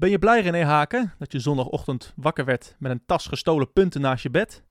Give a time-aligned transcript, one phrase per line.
[0.00, 4.00] Ben je blij, René Haken, dat je zondagochtend wakker werd met een tas gestolen punten
[4.00, 4.64] naast je bed?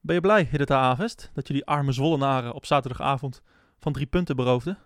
[0.00, 3.42] Ben je blij, Hiddeta Avest, dat je die arme Zwollenaren op zaterdagavond
[3.78, 4.76] van drie punten beroofde?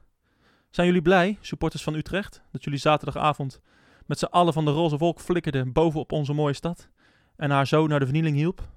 [0.71, 3.60] Zijn jullie blij, supporters van Utrecht, dat jullie zaterdagavond
[4.06, 6.88] met z'n allen van de roze wolk flikkerden boven op onze mooie stad
[7.37, 8.69] en haar zo naar de vernieling hielp?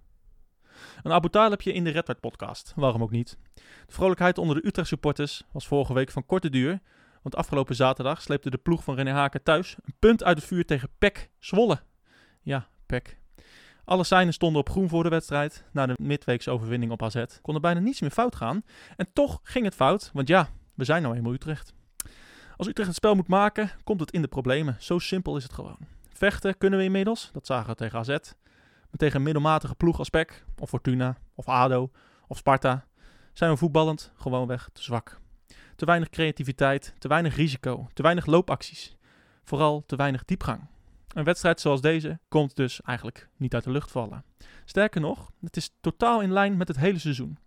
[1.04, 3.38] Een Abu Talibje in de Red podcast, waarom ook niet?
[3.86, 6.80] De vrolijkheid onder de Utrecht supporters was vorige week van korte duur,
[7.22, 10.66] want afgelopen zaterdag sleepte de ploeg van René Haken thuis een punt uit het vuur
[10.66, 11.82] tegen PEC Zwolle.
[12.42, 13.20] Ja, PEC.
[13.86, 15.64] Alle seinen stonden op groen voor de wedstrijd.
[15.72, 18.64] Na de midweekse overwinning op AZ kon er bijna niets meer fout gaan.
[18.96, 21.74] En toch ging het fout, want ja, we zijn nou eenmaal Utrecht.
[22.58, 24.76] Als Utrecht het spel moet maken, komt het in de problemen.
[24.80, 25.78] Zo simpel is het gewoon.
[26.10, 28.08] Vechten kunnen we inmiddels, dat zagen we tegen AZ.
[28.08, 31.92] Maar tegen een middelmatige ploeg als PEC, of Fortuna, of ADO,
[32.28, 32.86] of Sparta,
[33.34, 35.21] zijn we voetballend gewoonweg te zwak.
[35.82, 38.96] Te weinig creativiteit, te weinig risico, te weinig loopacties.
[39.44, 40.68] Vooral te weinig diepgang.
[41.08, 44.24] Een wedstrijd zoals deze komt dus eigenlijk niet uit de lucht vallen.
[44.66, 47.38] Sterker nog, het is totaal in lijn met het hele seizoen.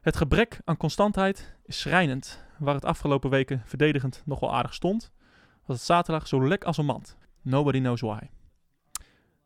[0.00, 2.44] Het gebrek aan constantheid is schrijnend.
[2.58, 5.10] Waar het afgelopen weken verdedigend nog wel aardig stond,
[5.66, 7.16] was het zaterdag zo lek als een mand.
[7.42, 8.28] Nobody knows why.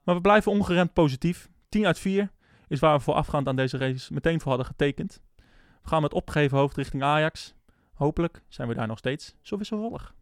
[0.02, 1.48] Maar we blijven ongeremd positief.
[1.68, 2.30] 10 uit 4
[2.68, 5.20] is waar we voorafgaand aan deze race meteen voor hadden getekend.
[5.82, 7.55] We gaan met opgegeven hoofd richting Ajax.
[7.96, 10.14] Hopelijk zijn we daar nog steeds zo wisselvallig.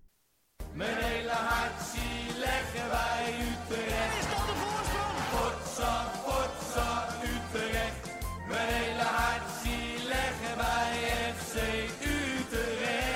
[0.73, 4.19] Mijn hele hart zie leggen wij Utrecht.
[4.21, 5.17] Is dat de voorsprong?
[5.35, 8.03] Potsa, potsa, Utrecht.
[8.49, 10.93] Mijn hele hart zie leggen wij
[11.37, 11.55] FC
[12.17, 13.11] Utrecht.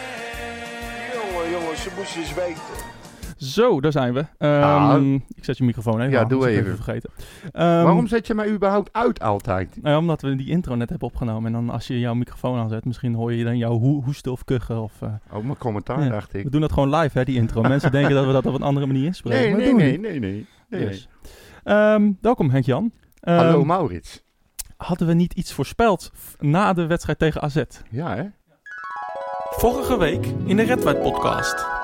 [1.15, 2.98] Jongen, jongens, ze moesten eens weten.
[3.53, 4.25] Zo, daar zijn we.
[4.39, 5.03] Ehm, Ah.
[5.35, 6.75] ik zet je microfoon even Ja, aan, doe ik even.
[6.75, 7.11] vergeten.
[7.53, 9.77] Ehm, Waarom zet je mij überhaupt uit altijd?
[9.83, 11.47] Nou ja, omdat we die intro net hebben opgenomen.
[11.47, 14.45] En dan als je jouw microfoon aanzet, misschien hoor je dan jouw ho hoesten of
[14.45, 14.83] kuchen.
[14.83, 16.09] Of, eh, Oh, mijn commentaar Ja.
[16.09, 16.45] dacht ik.
[16.45, 17.63] we doen dat gewoon live, hè, die intro.
[17.63, 19.41] Mensen denken dat we dat op een andere manier inspreken.
[19.41, 20.85] Nee, maar nee, nee, nee, nee.
[20.87, 21.07] nee.
[21.65, 22.93] Ehm, welkom Henk-Jan.
[23.21, 24.25] Ehm, Hallo Maurits.
[24.77, 27.62] hadden we niet iets voorspeld na de wedstrijd tegen AZ?
[27.91, 28.25] Ja, hè?
[29.51, 31.78] Vorige week in de Red White podcast.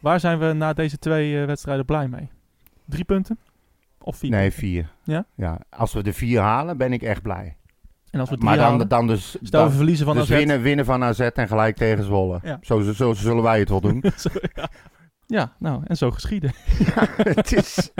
[0.00, 2.28] Waar zijn we na deze twee eh, wedstrijden blij mee?
[2.84, 3.38] Drie punten?
[4.00, 4.30] Of vier?
[4.30, 4.58] Nee, punten?
[4.58, 4.90] vier.
[5.04, 5.24] Ja?
[5.34, 5.58] ja?
[5.70, 7.56] Als we de vier halen, ben ik echt blij.
[8.10, 8.88] En als we Maar dan, halen?
[8.88, 10.28] dan dus, Stel we verliezen van dus AZ.
[10.30, 12.38] winnen, winnen van AZ en gelijk tegen Zwolle.
[12.42, 12.58] Ja.
[12.60, 14.02] Zo, zo, zo zullen wij het wel doen.
[14.54, 14.68] Ja.
[15.30, 16.52] Ja, nou, en zo geschieden.
[17.16, 17.90] het is...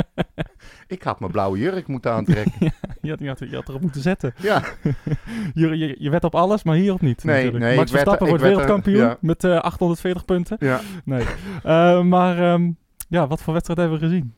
[0.86, 2.52] Ik had mijn blauwe jurk moeten aantrekken.
[3.02, 4.34] Je had, je, had, je had erop moeten zetten.
[4.38, 4.62] ja.
[5.54, 7.24] Je, je, je wet op alles, maar hierop niet.
[7.24, 7.64] Nee, natuurlijk.
[7.64, 9.16] nee, Max Verstappen wordt er- wereldkampioen ja.
[9.20, 10.56] met eh 840 punten.
[10.60, 10.80] ja.
[11.04, 11.24] Nee.
[11.62, 12.70] Eh, maar ehm,
[13.08, 14.34] ja, wat voor wedstrijd hebben we gezien?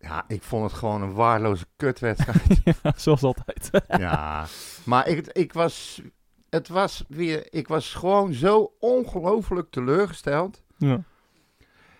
[0.00, 2.60] Ja, ik vond het gewoon een waardeloze kutwedstrijd.
[2.82, 3.70] ja, zoals altijd.
[3.88, 4.46] ja,
[4.84, 6.02] maar ik, ik was...
[6.50, 7.46] Het was weer...
[7.50, 10.62] Ik was gewoon zo ongelooflijk teleurgesteld.
[10.76, 11.00] ja.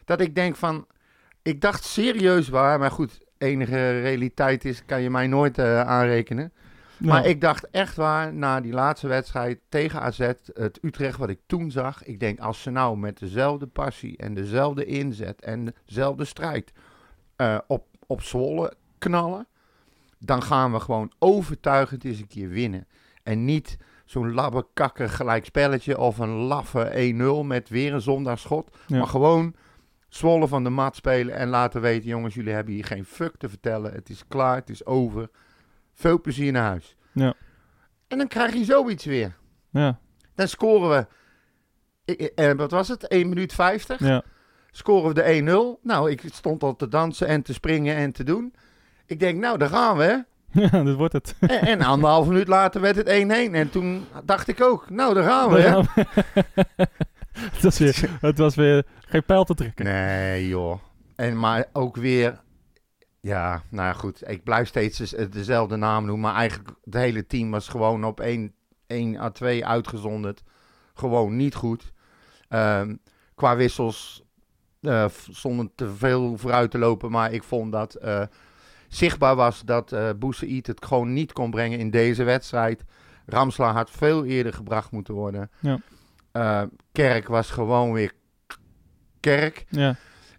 [0.08, 0.86] Dat ik denk van,
[1.42, 6.52] ik dacht serieus waar, maar goed, enige realiteit is, kan je mij nooit eh, aanrekenen.
[6.98, 10.18] Maar ik dacht echt waar, na die laatste wedstrijd tegen AZ,
[10.52, 14.34] het Utrecht wat ik toen zag, ik denk als ze nou met dezelfde passie en
[14.34, 16.72] dezelfde inzet en dezelfde strijd
[17.36, 19.46] eh, op, op Zwolle knallen,
[20.18, 22.86] dan gaan we gewoon overtuigend eens een keer winnen.
[23.22, 28.76] En niet zo'n labbekakker gelijk spelletje of een laffe 1-0 met weer een zondagschot.
[28.86, 28.98] Ja.
[28.98, 29.54] Maar gewoon
[30.08, 33.48] Zwolle van de mat spelen en laten weten, jongens, jullie hebben hier geen fuck te
[33.48, 33.92] vertellen.
[33.92, 35.30] Het is klaar, het is over.
[35.94, 36.96] Veel plezier naar huis.
[37.12, 37.34] Ja.
[38.08, 39.36] En dan krijg je zoiets weer.
[39.70, 39.98] ja,
[40.34, 41.06] Dan scoren we,
[42.12, 44.00] ik- eh, wat was het, 1 minuut 50.
[44.00, 44.22] ja.
[44.70, 45.80] Scoren we de 1-0.
[45.82, 48.54] Nou, ik stond al te dansen en te springen en te doen.
[49.06, 50.24] Ik denk, nou, daar gaan we.
[50.70, 51.34] ja, dit wordt het.
[51.40, 53.10] En, en anderhalf minuut later werd het 1-1.
[53.54, 55.60] En toen dacht ik ook, nou, daar gaan we.
[55.60, 55.68] hè.
[55.68, 55.82] Ja.
[57.52, 59.84] het, was weer, het was weer geen pijl te trekken.
[59.84, 60.78] Nee, joh.
[61.16, 62.40] En maar ook weer.
[63.20, 64.28] Ja, nou ja, goed.
[64.30, 66.30] Ik blijf steeds dezelfde naam noemen.
[66.30, 68.54] Maar eigenlijk het hele team was gewoon op 1,
[68.86, 70.42] 1 à 2 uitgezonderd.
[70.94, 71.92] Gewoon niet goed.
[72.48, 72.96] Ehm,
[73.34, 74.22] qua wissels
[74.82, 77.10] v- zonder te veel vooruit te lopen.
[77.10, 78.22] Maar ik vond dat eh,
[78.88, 82.84] zichtbaar was dat Boussaïd het gewoon niet kon brengen in deze wedstrijd.
[83.26, 85.50] Ramsla had veel eerder gebracht moeten worden.
[85.60, 85.78] Ja.
[86.38, 86.62] Eh,
[86.92, 88.12] Kerk was gewoon weer
[89.20, 89.64] Kerk.
[89.68, 89.96] Ja,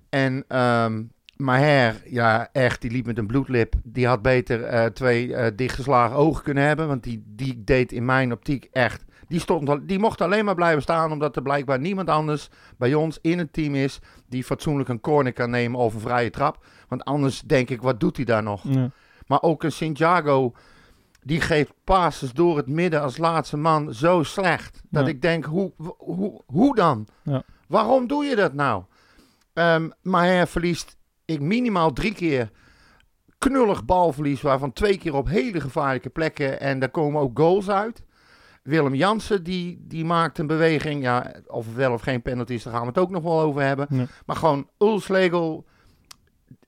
[0.10, 1.04] En ehm
[1.36, 3.74] Maher, ja, echt, die liep met een bloedlip.
[3.84, 6.88] Die had beter eh, twee eh, dichtgeslagen ogen kunnen hebben.
[6.88, 9.06] Want die, die deed in mijn optiek echt.
[9.28, 11.12] Die, stond, al- die mocht alleen maar blijven staan.
[11.12, 14.00] Omdat er blijkbaar niemand anders bij ons in het team is.
[14.30, 16.66] die fatsoenlijk een corner kan nemen of een vrije trap.
[16.88, 18.64] Want anders denk ik, wat doet hij daar nog?
[18.64, 18.92] ja.
[19.28, 20.54] Maar ook een Santiago.
[21.22, 24.82] Die geeft passes door het midden als laatste man zo slecht.
[24.90, 25.10] Dat Ja.
[25.10, 27.08] ik denk, hoe, hoe, hoe dan?
[27.24, 27.44] Ja.
[27.68, 28.84] Waarom doe je dat nou?
[29.54, 32.50] Ehm, maar hij verliest ik minimaal drie keer
[33.38, 36.60] knullig balverlies, waarvan twee keer op hele gevaarlijke plekken.
[36.60, 38.04] En daar komen ook goals uit.
[38.64, 41.02] Willem Jansen, die, die maakt een beweging.
[41.04, 43.40] Ja, of het wel of geen penalty is, daar gaan we het ook nog wel
[43.42, 43.88] over hebben.
[43.90, 44.06] Ja.
[44.26, 45.66] Maar gewoon Ulslegel,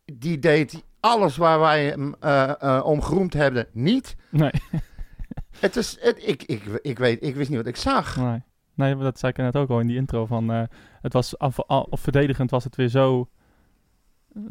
[0.06, 4.15] die deed alles waar wij hem eh, eh, om geroemd hebben, niet.
[4.30, 4.51] Nee,
[5.59, 8.18] Het is, het, ik, ik, ik, weet, ik wist niet wat ik zag.
[8.18, 8.42] nee.
[8.74, 10.25] Nee, dat zei ik net ook al in die intro.
[10.25, 10.63] Van, eh,
[11.01, 13.30] het was af, of verdedigend was het weer zo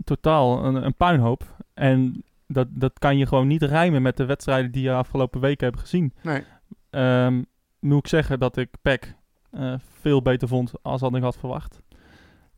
[0.05, 1.57] totaal een, een puinhoop.
[1.75, 5.67] En dat, dat kan je gewoon niet rijmen met de wedstrijden die je afgelopen weken
[5.67, 6.15] hebt gezien.
[6.23, 6.45] Nee.
[6.91, 7.43] Ehm,
[7.79, 9.15] moet ik zeggen dat ik Peck
[9.51, 11.81] eh, veel beter vond als dat ik had verwacht.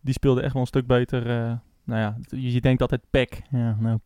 [0.00, 1.60] Die speelde echt wel een stuk beter.
[1.84, 3.42] Nou ja, je, denkt altijd Peck.
[3.50, 3.98] Ja, nou.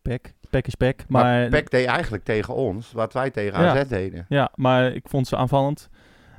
[0.49, 1.05] Peck is Peck.
[1.07, 3.79] Maar, Maar, Peck deed eigenlijk tegen ons wat wij tegen Ja.
[3.79, 4.25] AZ deden.
[4.29, 5.89] Ja, maar ik vond ze aanvallend.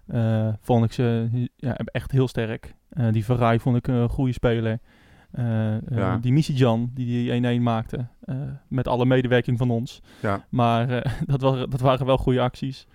[0.06, 2.74] eh, vond ik ze ja, echt heel sterk.
[2.90, 4.78] Eh, die Verrij vond ik een goede speler.
[5.32, 6.16] Eh, Ja.
[6.16, 8.06] Die Missy-Jan, die die 1-1 maakte.
[8.68, 10.02] met alle medewerking van ons.
[10.20, 10.44] Ja.
[10.48, 10.86] Maar
[11.26, 12.86] dat, waren, dat waren wel goede acties.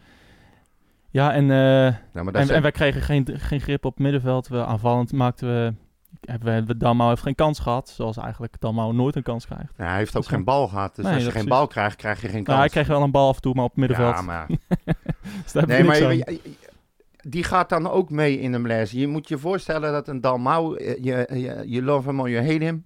[1.10, 1.48] Ja, en,
[2.13, 4.48] dat en, en wij kregen geen, geen grip op het middenveld.
[4.48, 5.74] We aanvallend maakten we...
[6.25, 7.90] Hebben we Damau heeft geen kans gehad.
[7.90, 9.74] Zoals eigenlijk Damau nooit een kans krijgt.
[9.78, 10.96] Ja, hij heeft ook Dus geen bal gehad.
[10.96, 11.58] Dus Nee, als je geen precies.
[11.58, 12.48] bal krijgt, krijg je geen kans.
[12.48, 14.16] Nou, hij kreeg wel een bal af en toe, maar op het middenveld.
[14.16, 14.48] Ja, maar,
[15.44, 16.40] Dus nee, maar je-
[17.22, 19.00] die gaat dan ook mee in de malaise.
[19.00, 22.46] Je moet je voorstellen dat een Dalmau, eh, je, je, je love hem or you
[22.52, 22.84] hate him.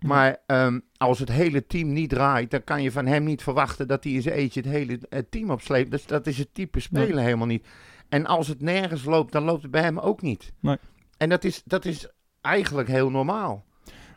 [0.00, 3.88] Maar ehm, als het hele team niet draait, dan kan je van hem niet verwachten
[3.88, 5.90] dat hij in zijn eentje het hele eh, team opsleept.
[5.90, 7.66] Dus dat is het type spelen helemaal niet.
[8.08, 10.52] En als het nergens loopt, dan loopt het bij hem ook niet.
[10.60, 10.76] Nee.
[11.16, 12.08] En dat is, dat is
[12.44, 13.64] eigenlijk heel normaal.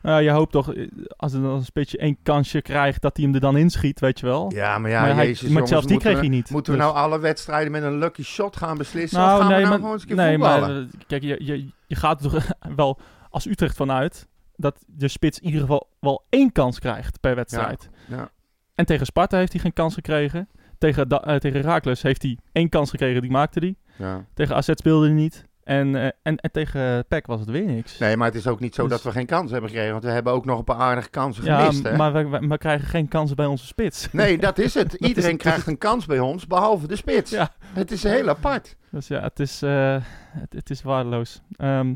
[0.02, 0.88] Nou, je hoopt toch, eh,
[1.18, 4.20] als er dan een beetje één kansje krijgt, dat hij hem er dan inschiet, weet
[4.20, 4.52] je wel.
[4.54, 6.50] Ja, maar ja, maar hij- jezus, maar jongens, zelfs die kreeg we- hij niet.
[6.50, 9.20] Moeten we Dus- nou alle wedstrijden met een lucky shot gaan beslissen?
[9.20, 10.70] of Nou, gaan nee, we nou maar, gewoon eens een keer nee, voetballen?
[10.76, 12.46] maar eh, kijk, je, je, je gaat er toch
[12.76, 17.36] wel als Utrecht vanuit dat de spits in ieder geval wel één kans krijgt per
[17.36, 17.90] wedstrijd.
[18.08, 18.30] ja.
[18.76, 20.50] En tegen Sparta heeft hij geen kans gekregen.
[20.78, 23.76] Tegen, da, eh, tegen Raakles heeft hij één kans gekregen, die maakte hij.
[23.98, 24.26] ja.
[24.34, 25.46] Tegen AZ speelde hij niet.
[25.68, 27.98] En, eh, en, en tegen PEC was het weer niks.
[27.98, 29.92] Nee, maar het is ook niet zo Dus- dat we geen kans hebben gekregen.
[29.92, 31.84] Want we hebben ook nog een paar aardige kansen ja, gemist.
[31.84, 31.96] Hè?
[31.96, 34.08] maar we, we, we krijgen geen kansen bij onze spits.
[34.12, 34.94] Nee, dat is het.
[35.10, 37.31] Iedereen krijgt een kans bij ons, behalve de spits.
[37.31, 37.52] Ja.
[37.74, 38.75] Het is heel apart.
[38.92, 39.98] Dus ja, het is, eh,
[40.30, 41.42] het, het is waardeloos.
[41.58, 41.94] Ehm,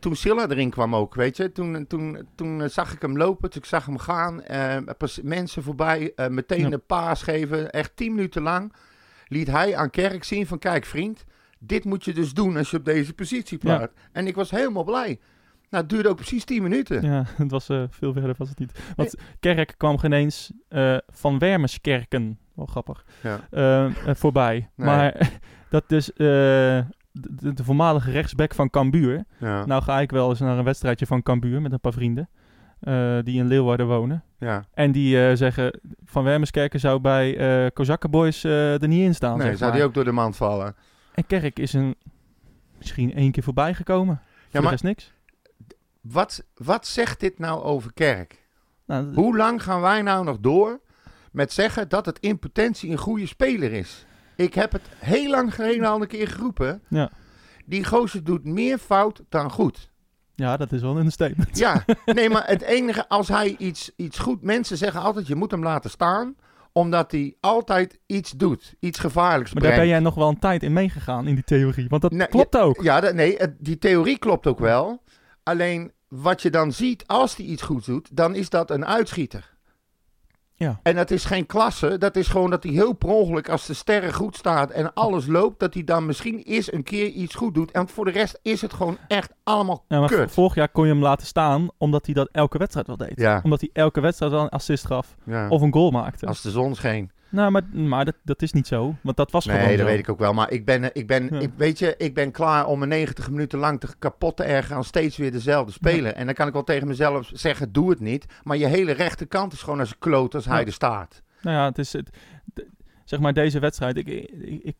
[0.00, 3.62] Toen Silla erin kwam ook, weet je, toen, toen, toen zag ik hem lopen, toen
[3.62, 6.68] ik zag hem gaan, eh, pas- mensen voorbij, meteen Ja.
[6.68, 8.72] de paas geven, echt tien minuten lang
[9.26, 11.24] liet hij aan Kerk zien van, kijk vriend,
[11.58, 13.76] dit moet je dus doen als je op deze positie Ja.
[13.76, 13.96] plaatst.
[14.12, 15.18] En ik was helemaal blij.
[15.70, 17.02] Nou, het duurde ook precies tien minuten.
[17.02, 18.72] Ja, het was eh, veel verder was het niet.
[18.96, 23.40] Want Kerk kwam geen eens eh, van Wermerskerken, wel grappig, Ja.
[23.50, 24.68] eh, voorbij.
[24.74, 24.86] Nee.
[24.86, 25.30] Maar
[25.70, 26.84] dat dus de,
[27.54, 29.24] de, voormalige rechtsback van Cambuur.
[29.38, 29.66] Ja.
[29.66, 32.28] Nou ga ik wel eens naar een wedstrijdje van Cambuur met een paar vrienden
[33.24, 34.22] die in Leeuwarden wonen.
[34.38, 34.64] ja.
[34.74, 39.38] En die zeggen, van Wermerskerken zou bij eh Kozakkenboys er niet in staan.
[39.38, 39.78] Nee, zeg zou maar.
[39.78, 40.74] die ook door de mand vallen.
[41.18, 41.96] En Kerk is een,
[42.76, 44.22] misschien één keer voorbij gekomen.
[44.50, 45.12] Ja, maar- is niks.
[46.00, 48.46] Wat, wat zegt dit nou over Kerk?
[48.86, 50.80] Nou, Hoe lang gaan wij nou nog door
[51.32, 54.06] met zeggen dat het in potentie een goede speler is?
[54.36, 56.82] Ik heb het heel lang geleden al een keer geroepen.
[56.88, 57.10] Ja.
[57.64, 59.90] Die gozer doet meer fout dan goed.
[60.34, 61.58] Ja, dat is wel een statement.
[61.58, 64.42] Ja, nee, maar het enige, als hij iets, iets goed...
[64.42, 66.36] Mensen zeggen altijd, je moet hem laten staan,
[66.78, 68.74] omdat hij altijd iets doet.
[68.80, 71.88] Iets gevaarlijks Maar daar ben jij nog wel een tijd in meegegaan, in die theorie.
[71.88, 72.82] Want dat Nee, klopt ook.
[72.82, 75.02] Ja, dat, nee, het- die theorie klopt ook wel.
[75.42, 79.56] Alleen wat je dan ziet als hij iets goed doet, dan is dat een uitschieter.
[80.58, 80.80] Ja.
[80.82, 83.74] En dat is geen klasse, dat is gewoon dat hij heel per ongeluk als de
[83.74, 87.54] sterren goed staat en alles loopt, dat hij dan misschien eens een keer iets goed
[87.54, 87.70] doet.
[87.70, 90.30] En voor de rest is het gewoon echt allemaal Ja, maar kut.
[90.30, 93.12] vorig jaar kon je hem laten staan, omdat hij dat elke wedstrijd wel deed.
[93.14, 93.40] Ja.
[93.44, 95.48] Omdat hij elke wedstrijd wel een assist gaf Ja.
[95.48, 96.26] of een goal maakte.
[96.26, 97.10] Als de zon scheen.
[97.30, 98.94] Nou, maar, maar dat, dat is niet zo.
[99.02, 99.92] Want dat was gewoon Nee, dat zo.
[99.92, 100.32] weet ik ook wel.
[100.34, 101.40] Maar ik ben, ik ben Ja.
[101.40, 104.76] ik, weet je, ik ben klaar om me 90 minuten lang te kapot te ergeren
[104.76, 106.12] aan steeds weer dezelfde speler.
[106.12, 108.26] En dan kan ik wel tegen mezelf zeggen, doe het niet.
[108.42, 111.22] Maar je hele rechterkant is gewoon als een kloot als hij er staat.
[111.42, 111.92] Nou ja, het is...
[111.92, 112.10] Het,
[112.44, 112.68] de-
[113.04, 114.76] zeg maar deze wedstrijd, ik, ik, ik,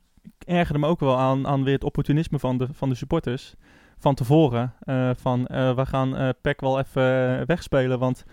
[0.46, 3.54] ergerde me ook wel aan, aan weer het opportunisme van de, van de supporters.
[3.98, 4.72] Van tevoren.
[4.80, 8.24] eh, van, eh, we gaan PEC wel even wegspelen, want...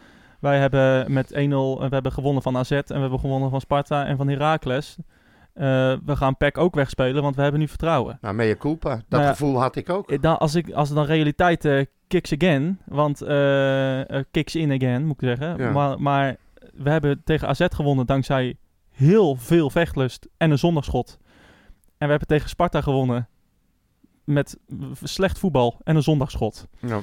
[0.45, 1.39] Wij hebben met 1-0 eh,
[1.77, 4.97] we hebben gewonnen van AZ en we hebben gewonnen van Sparta en van Heracles.
[5.53, 5.63] Eh,
[6.05, 8.17] we gaan PEC ook wegspelen, want we hebben nu vertrouwen.
[8.21, 8.89] Nou, mea culpa.
[8.89, 10.11] Dat Nou ja, gevoel had ik ook.
[10.11, 15.21] Eh, Dan, als, ik, als dan realiteit kicks again, want eh, kicks in again moet
[15.21, 15.57] ik zeggen.
[15.57, 15.71] Ja.
[15.71, 16.35] Maar, maar
[16.73, 18.57] we hebben tegen AZ gewonnen dankzij
[18.91, 21.17] heel veel vechtlust en een zondagschot.
[21.97, 23.27] En we hebben tegen Sparta gewonnen
[24.23, 24.57] met
[25.03, 26.67] slecht voetbal en een zondagschot.
[26.79, 27.01] Ja.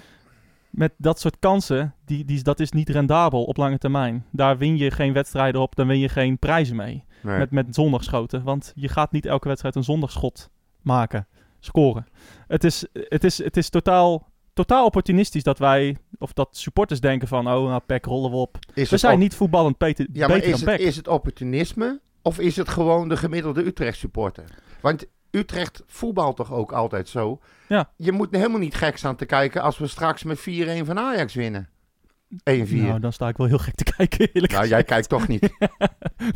[0.72, 4.26] Met dat soort kansen, die, die, dat is niet rendabel op lange termijn.
[4.30, 7.04] Daar win je geen wedstrijden op, dan win je geen prijzen mee.
[7.22, 7.38] Nee.
[7.38, 8.42] Met, met zondagschoten.
[8.42, 10.50] Want je gaat niet elke wedstrijd een zondagschot
[10.82, 11.26] maken,
[11.60, 12.06] scoren.
[12.46, 17.28] Het is, het is, het is totaal, totaal opportunistisch dat wij, of dat supporters denken
[17.28, 18.58] van, oh, nou, Pek, rollen we op.
[18.74, 20.86] Is We zijn op- niet voetballend beter, Ja, maar beter is dan het, Pek.
[20.88, 24.44] is het opportunisme of is het gewoon de gemiddelde Utrecht supporter?
[24.80, 27.40] Want Utrecht voetbalt toch ook altijd zo?
[27.68, 27.90] Ja.
[27.96, 30.42] Je moet helemaal niet gek staan te kijken als we straks met 4-1
[30.84, 31.68] van Ajax winnen.
[32.32, 32.36] 1-4.
[32.70, 35.40] Nou, dan sta ik wel heel gek te kijken, eerlijk Nou, jij kijkt toch niet.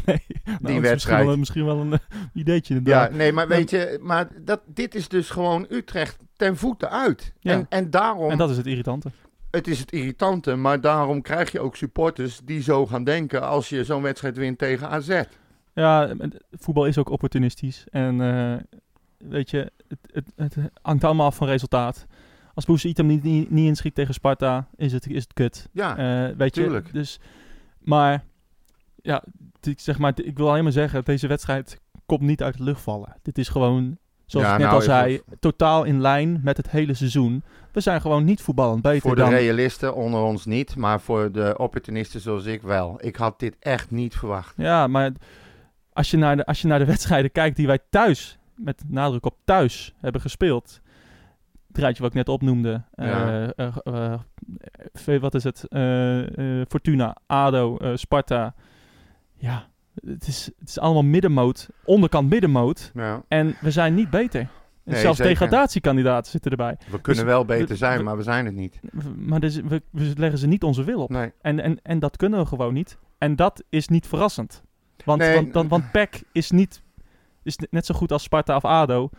[0.05, 0.23] nee,
[0.61, 0.91] nou, is wedstrijd.
[0.91, 1.99] Misschien wel, misschien wel een eh,
[2.35, 6.91] ideetje Ja, nee, maar weet je, maar dat, dit is dus gewoon Utrecht ten voeten
[6.91, 7.33] uit.
[7.41, 7.53] Ja.
[7.53, 9.11] En, en daarom, En dat is het irritante.
[9.51, 13.69] het is het irritante, maar daarom krijg je ook supporters die zo gaan denken als
[13.69, 15.23] je zo'n wedstrijd wint tegen AZ.
[15.75, 17.85] Ja, het- voetbal is ook opportunistisch.
[17.91, 18.79] En eh,
[19.19, 19.99] weet je, het,
[20.37, 22.07] het, het hangt allemaal af van resultaat.
[22.55, 25.69] Als Boes hem niet, niet, niet inschiet tegen Sparta, is het, is het kut.
[25.73, 25.97] Ja,
[26.29, 26.87] Eh, weet tuurlijk.
[26.87, 27.21] je, dus...
[27.79, 28.25] Maar,
[29.03, 29.23] ja,
[29.61, 32.81] ik zeg maar, ik wil alleen maar zeggen, deze wedstrijd komt niet uit de lucht
[32.81, 33.17] vallen.
[33.23, 36.71] Dit is gewoon, zoals Ja, ik net nou al zei, totaal in lijn met het
[36.71, 37.43] hele seizoen.
[37.73, 39.31] We zijn gewoon niet voetballend beter voor de dan...
[39.31, 42.99] realisten onder ons niet, maar voor de opportunisten zoals ik wel.
[43.01, 44.55] Ik had dit echt niet verwacht.
[44.57, 45.13] Ja, maar
[45.93, 49.27] als je, naar de, als je naar de wedstrijden kijkt die wij thuis, met nadruk
[49.27, 50.81] op thuis, hebben gespeeld.
[51.69, 52.83] Het rijtje wat ik net opnoemde.
[52.95, 53.51] Ja.
[53.57, 54.13] eh, eh,
[55.07, 55.65] eh, wat is het?
[56.69, 58.55] Fortuna, ADO, Sparta.
[59.35, 59.67] Ja,
[60.07, 61.69] het is, het is allemaal middenmoot.
[61.85, 62.91] Onderkant middenmoot.
[62.95, 64.49] Ja, En we zijn niet beter.
[64.85, 65.33] Nee, Zelfs zeker.
[65.33, 66.77] degradatiekandidaten zitten erbij.
[66.91, 68.81] we kunnen Dus wel beter we- zijn, we- maar we zijn het niet.
[69.17, 71.11] Maar dus, we, we leggen ze niet onze wil op.
[71.11, 71.33] Nee.
[71.41, 72.99] En, en, en dat kunnen we gewoon niet.
[73.19, 74.63] En dat is niet verrassend.
[75.05, 75.35] Want, Nee.
[75.35, 76.83] want, dan, want PEC is niet
[77.47, 79.11] is net zo goed als Sparta of ADO.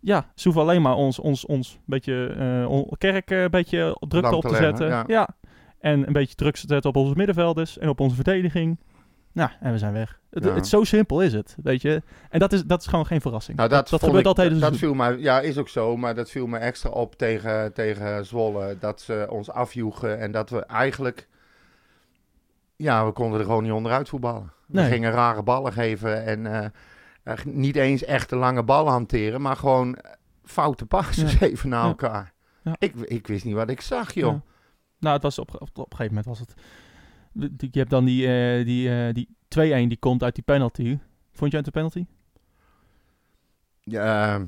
[0.00, 3.96] Ja, ze hoeven alleen maar ons, ons, ons beetje, eh, on- kerk eh, een beetje
[4.08, 5.04] druk op te zetten.
[5.06, 5.28] ja.
[5.80, 8.78] En een beetje druk te zetten op onze middenvelders en op onze verdediging.
[9.32, 10.20] Nou, en we zijn weg.
[10.30, 10.54] Het, Ja.
[10.54, 12.02] het, zo simpel is het, weet je.
[12.30, 13.56] En dat is, dat is gewoon geen verrassing.
[13.56, 14.60] Nou, dat, dat gebeurt ik- altijd.
[14.60, 18.26] Dat viel mij, ja, is ook zo, maar dat viel me extra op tegen, tegen
[18.26, 18.76] Zwolle.
[18.80, 21.28] Dat ze ons afjoegen en dat we eigenlijk...
[22.76, 24.52] Ja, we konden er gewoon niet onderuit voetballen.
[24.66, 26.66] We gingen rare ballen geven en eh,
[27.22, 30.12] eh, niet eens echte lange ballen hanteren, maar gewoon eh,
[30.44, 31.38] foute passes Ja.
[31.38, 32.32] geven naar elkaar.
[32.62, 32.74] Ja.
[32.78, 34.32] Ik, ik wist niet wat ik zag, joh.
[34.32, 34.42] Ja.
[34.98, 36.54] Nou, het was op, op, op een gegeven moment was het.
[37.72, 40.98] Je hebt dan die, eh, die, die 2-1 die komt uit die penalty.
[41.32, 42.06] Vond jij het een penalty?
[43.80, 44.46] Ja, ehm,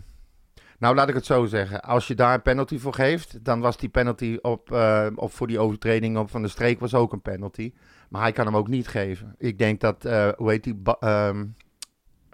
[0.78, 1.82] nou, laat ik het zo zeggen.
[1.82, 4.70] Als je daar een penalty voor geeft, dan was die penalty op,
[5.14, 7.72] op voor die overtreding op Van de Streek was ook een penalty.
[8.08, 9.34] Maar hij kan hem ook niet geven.
[9.38, 10.02] Ik denk dat,
[10.36, 11.32] hoe heet die, Ba-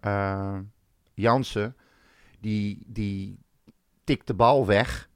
[0.01, 0.59] eh,
[1.15, 1.77] Jansen,
[2.41, 3.39] die, die
[4.05, 5.09] tikt de bal weg.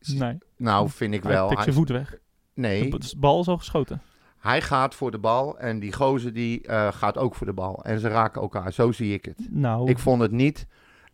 [0.00, 0.38] Nee.
[0.56, 1.48] Nou, vind ik Hij wel.
[1.48, 2.18] tikt Hij- zijn voet weg.
[2.54, 4.02] nee, de bal is al geschoten.
[4.38, 7.84] hij gaat voor de bal en die gozer die eh, gaat ook voor de bal.
[7.84, 9.46] En ze raken elkaar, zo zie ik het.
[9.50, 10.66] Nou, Ik vond het niet.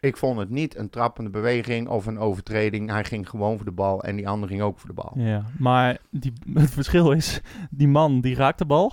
[0.06, 2.90] Ik vond het niet een trappende beweging of een overtreding.
[2.90, 5.12] Hij ging gewoon voor de bal en die ander ging ook voor de bal.
[5.16, 8.92] ja, maar die, het verschil is, die man die raakt de bal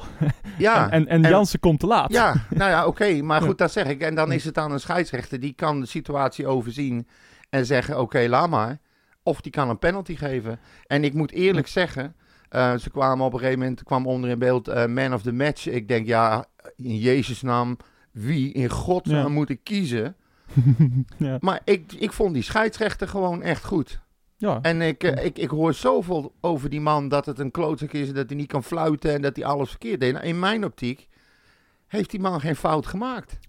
[0.57, 2.11] Ja, en, en, en en- Jansen komt te laat.
[2.11, 3.21] ja nou ja, oké.
[3.21, 4.01] maar goed, dat zeg ik.
[4.01, 5.39] En dan is het aan een scheidsrechter.
[5.39, 7.07] Die kan de situatie overzien
[7.49, 8.79] en zeggen, oké, laat maar.
[9.23, 10.59] Of die kan een penalty geven.
[10.87, 12.15] En ik moet eerlijk zeggen,
[12.49, 15.31] eh, ze kwamen op een gegeven moment, kwam onder in beeld eh, man of the
[15.33, 15.67] match.
[15.67, 17.77] Ik denk, ja, in Jezus naam,
[18.11, 19.29] wie in godsnaam Ja.
[19.29, 20.15] moet ik kiezen?
[21.17, 21.37] ja.
[21.39, 24.01] Maar ik, ik vond die scheidsrechter gewoon echt goed.
[24.37, 24.59] ja.
[24.61, 28.13] En ik, eh, ik, ik hoor zoveel over die man dat het een klootzak is,
[28.13, 30.13] dat hij niet kan fluiten en dat hij alles verkeerd deed.
[30.13, 31.07] Nou, in mijn optiek
[31.87, 33.39] heeft die man geen fout gemaakt.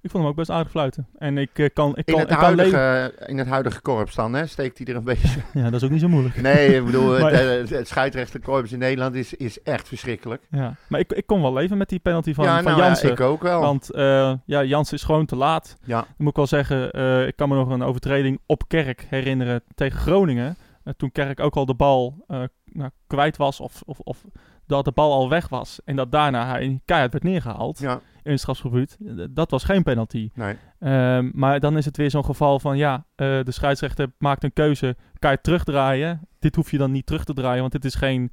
[0.00, 1.06] Ik vond hem ook best aardig fluiten.
[1.18, 2.78] En ik eh, kan, ik In kan, het, ik kan leven.
[2.78, 5.28] huidige, in het huidige korps dan, hè, steekt hij er een beetje...
[5.54, 6.40] Ja, dat is ook niet zo moeilijk.
[6.42, 10.42] Nee, ik bedoel, het, Maar- eh, het, scheidsrechterkorps in Nederland is, is echt verschrikkelijk.
[10.50, 10.74] Ja.
[10.88, 13.10] Maar ik, ik kon wel leven met die penalty van, ja, van nou, ja, Jansen.
[13.10, 13.60] ik ook wel.
[13.60, 15.76] Want eh ja, Jansen is gewoon te laat.
[15.84, 16.84] ja, Dan moet ik wel zeggen,
[17.26, 20.56] ik kan me nog een overtreding op Kerk herinneren tegen Groningen.
[20.96, 22.24] Toen Kerk ook al de bal
[22.64, 24.24] nou, kwijt was of, of, of
[24.66, 25.80] dat de bal al weg was.
[25.84, 28.96] En dat daarna hij keihard werd neergehaald ja, in het strafgebied.
[29.06, 30.30] Eh, Dat was geen penalty.
[30.34, 30.56] nee.
[30.78, 34.52] Ehm, maar dan is het weer zo'n geval van ja, eh, de scheidsrechter maakt een
[34.52, 34.96] keuze.
[35.18, 36.20] Kan je terugdraaien?
[36.38, 38.32] Dit hoef je dan niet terug te draaien, want dit is geen,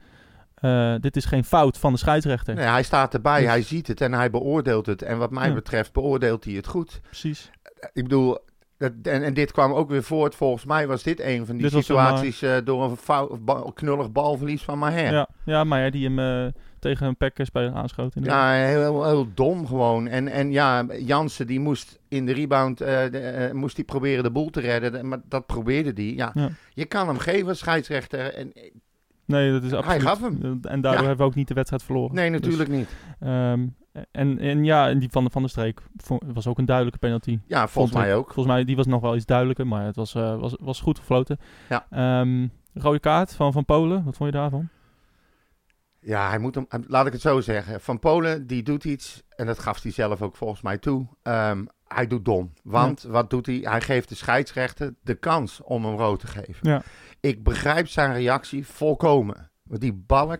[0.55, 2.55] eh, dit is geen fout van de scheidsrechter.
[2.55, 2.65] nee.
[2.65, 5.01] Hij staat erbij, Dus- hij ziet het en hij beoordeelt het.
[5.01, 5.53] En wat mij Ja.
[5.53, 6.99] betreft beoordeelt hij het goed.
[7.01, 7.49] Precies.
[7.93, 8.37] Ik bedoel,
[8.77, 10.35] dat- en, en dit kwam ook weer voort.
[10.35, 13.71] Volgens mij was dit een van die Dit een, situaties eh, door een fou- bal-
[13.73, 15.11] knullig balverlies van Maher.
[15.13, 16.51] Ja, ja, maar ja, die hem eh,
[16.85, 18.13] tegen een pekker aanschoot.
[18.21, 20.07] Ja, heel, heel, dom gewoon.
[20.07, 24.23] En, en ja, Jansen die moest in de rebound eh, de, eh, moest die proberen
[24.23, 25.07] de boel te redden.
[25.07, 26.15] Maar dat probeerde die.
[26.15, 26.49] Ja, Ja.
[26.73, 28.33] Je kan hem geven scheidsrechter.
[28.33, 28.71] En, eh,
[29.25, 30.01] Nee, dat is absoluut.
[30.01, 30.59] gaf hem.
[30.61, 30.97] En daardoor Ja.
[30.97, 32.15] hebben we ook niet de wedstrijd verloren.
[32.15, 32.89] Nee, Dus, natuurlijk niet.
[33.19, 33.67] ehm,
[34.11, 35.81] en, en ja, en die van, van de streek
[36.33, 37.39] was ook een duidelijke penalty.
[37.47, 38.25] Ja, volgens mij ook.
[38.33, 41.37] Volgens mij, die was nog wel iets duidelijker, maar het was, was, was goed gefloten.
[41.69, 41.85] Ja.
[41.89, 44.69] Ehm, rode kaart van, van Polen, wat vond je daarvan?
[46.05, 47.81] Ja, hij moet hem, laat ik het zo zeggen.
[47.81, 51.07] Van Polen, die doet iets, en dat gaf hij zelf ook volgens mij toe.
[51.21, 52.53] Ehm, hij doet dom.
[52.63, 53.59] Want wat doet hij?
[53.63, 56.69] Hij geeft de scheidsrechter de kans om hem rood te geven.
[56.69, 56.81] Ja.
[57.19, 59.51] Ik begrijp zijn reactie volkomen.
[59.63, 60.39] Want die balk,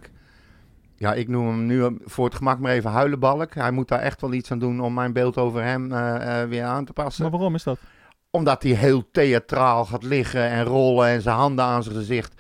[0.95, 3.53] ja, ik noem hem nu voor het gemak maar even huilenbalk.
[3.53, 6.49] Hij moet daar echt wel iets aan doen om mijn beeld over hem eh, eh,
[6.49, 7.21] weer aan te passen.
[7.21, 7.79] Maar waarom is dat?
[8.29, 12.34] Omdat hij heel theatraal gaat liggen en rollen en zijn handen aan zijn gezicht.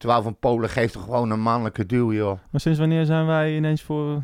[0.00, 2.38] Terwijl Van Polen geeft toch gewoon een mannelijke duw, joh.
[2.50, 4.22] Maar sinds wanneer zijn wij ineens voor...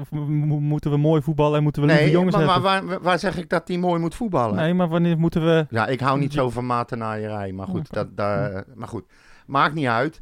[0.00, 2.60] of mo- mo- moeten we mooi voetballen en moeten we lieve Nee, jongens maar, maar
[2.60, 4.54] waar, waar zeg ik dat hij mooi moet voetballen?
[4.56, 5.66] Nee, maar wanneer moeten we...
[5.70, 7.94] Ja, ik hou niet zo van matenaaierij, maar goed, Oké.
[7.94, 9.04] dat, daar, maar goed.
[9.46, 10.20] Maakt niet uit.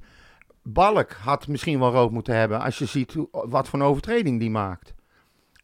[0.63, 4.41] Balk had misschien wel rood moeten hebben als je ziet hoe, wat voor een overtreding
[4.41, 4.95] die maakt.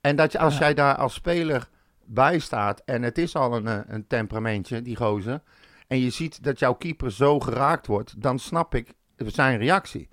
[0.01, 0.61] En dat je, als Ja.
[0.61, 1.69] jij daar als speler
[2.05, 5.41] bij staat en het is al een, eh, een temperamentje, die gozer,
[5.87, 10.09] en je ziet dat jouw keeper zo geraakt wordt, dan snap ik zijn reactie.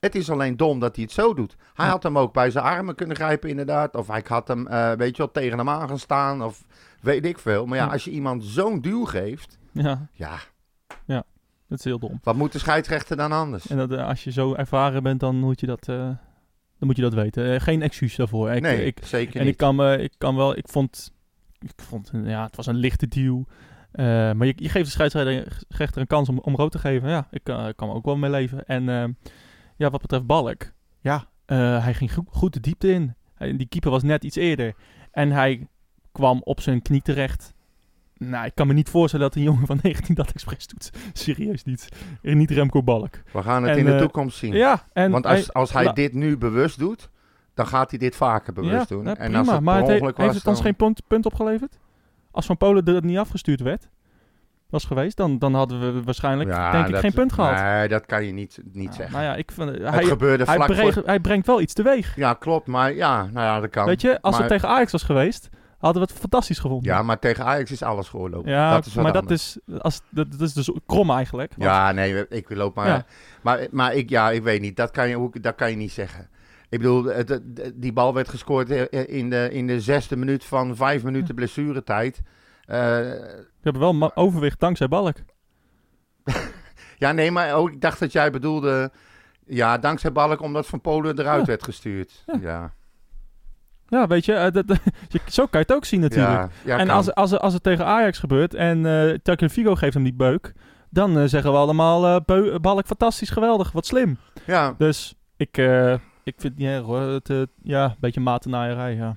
[0.00, 1.56] Het is alleen dom dat hij het zo doet.
[1.74, 1.90] Hij Ja.
[1.92, 3.96] had hem ook bij zijn armen kunnen grijpen, inderdaad.
[3.96, 6.42] Of hij had hem, eh, weet je wel, tegen hem aan gaan staan.
[6.42, 6.64] Of
[7.00, 7.66] weet ik veel.
[7.66, 7.90] Maar ja, Ja.
[7.92, 10.38] als je iemand zo'n duw geeft, Ja, ja,
[11.68, 12.20] dat is heel dom.
[12.22, 13.66] wat moet de scheidsrechter dan anders?
[13.66, 16.18] En dat, eh, als je zo ervaren bent, dan moet je dat, eh, dan
[16.78, 17.60] moet je dat weten.
[17.60, 18.50] Geen excuus daarvoor.
[18.50, 19.52] Ik, nee, ik, zeker en niet.
[19.52, 20.56] ik kan, me, ik kan wel...
[20.56, 21.12] Ik vond...
[21.60, 23.44] Ik vond ja, het was een lichte duw.
[23.92, 27.08] Eh, maar je, je geeft de scheidsrechter een kans om, om rood te geven.
[27.08, 28.66] Ja, ik kan, ik kan er ook wel mee leven.
[28.66, 29.04] En eh,
[29.76, 30.72] ja, wat betreft Balk.
[31.00, 33.14] Ja, eh, hij ging goed, goed de diepte in.
[33.34, 34.74] Hij- die keeper was net iets eerder.
[35.10, 35.66] En hij
[36.12, 37.54] kwam op zijn knie terecht.
[38.16, 40.90] Nou, ik kan me niet voorstellen dat een jongen van 19 dat expres doet.
[41.12, 41.88] Serieus niet.
[42.22, 43.22] Eh, Niet Remco Balk.
[43.32, 44.54] We gaan het en, in de eh, toekomst zien.
[44.54, 47.10] Ja, en Want als, hij- als hij dit nu bewust doet,
[47.54, 49.04] dan gaat hij dit vaker bewust doen.
[49.04, 49.38] ja, en prima.
[49.38, 51.78] als het maar het he- ongeluk heeft was, het dan- geen punt, punt opgeleverd?
[52.38, 53.88] Als Van Polen er niet afgestuurd werd,
[54.70, 57.62] was geweest, dan, dan hadden we waarschijnlijk Ja, denk ik dat- geen punt gehad.
[57.62, 59.14] Nee, dat kan je niet, niet Nou, zeggen.
[59.14, 61.02] Nou ja, ik vind, het hij, gebeurde hij, vlak brengt, voor...
[61.06, 62.16] hij brengt wel iets teweeg.
[62.16, 62.66] Ja, klopt.
[62.66, 63.86] Maar ja, nou ja, dat kan.
[63.86, 65.48] Weet je, als maar, het tegen Ajax was geweest,
[65.78, 66.92] hadden we het fantastisch gevonden.
[66.92, 68.46] Ja, maar tegen Ajax is alles geoorloofd.
[68.48, 69.58] Ja, dat is maar dat anders.
[69.66, 71.52] is, als, dat, dat is dus krom eigenlijk.
[71.56, 72.86] want- Ja, nee, ik loop maar...
[72.88, 73.04] Ja.
[73.42, 74.76] Maar, maar ik, ja, ik weet niet.
[74.76, 76.28] Dat kan je, dat kan je niet zeggen.
[76.70, 77.40] Ik bedoel, het-
[77.74, 82.20] die bal werd gescoord eh, in de, in de zesde minuut van vijf minuten blessuretijd.
[82.64, 85.16] Eh, We hebben wel overwicht dankzij Balk.
[86.98, 88.90] ja, nee, maar ook, ik dacht dat jij bedoelde...
[89.46, 91.46] Ja, dankzij Balk omdat Van Polen eruit Ja.
[91.46, 92.22] werd gestuurd.
[92.26, 92.38] Ja.
[92.40, 92.72] Ja,
[93.88, 94.64] Ja, weet je, eh, dat,
[95.08, 96.32] je- zo kan je het ook zien natuurlijk.
[96.34, 99.94] ja, ja en als, als, als het tegen Ajax gebeurt en eh Turk Figo geeft
[99.94, 100.52] hem die beuk,
[100.90, 104.18] dan eh, zeggen we allemaal eh, Balk fantastisch, geweldig, wat slim.
[104.46, 105.94] ja, Dus ik, eh,
[106.28, 107.00] ik vind het niet erg hoor.
[107.00, 109.16] Het, eh, ja, een beetje matenaaierij, ja.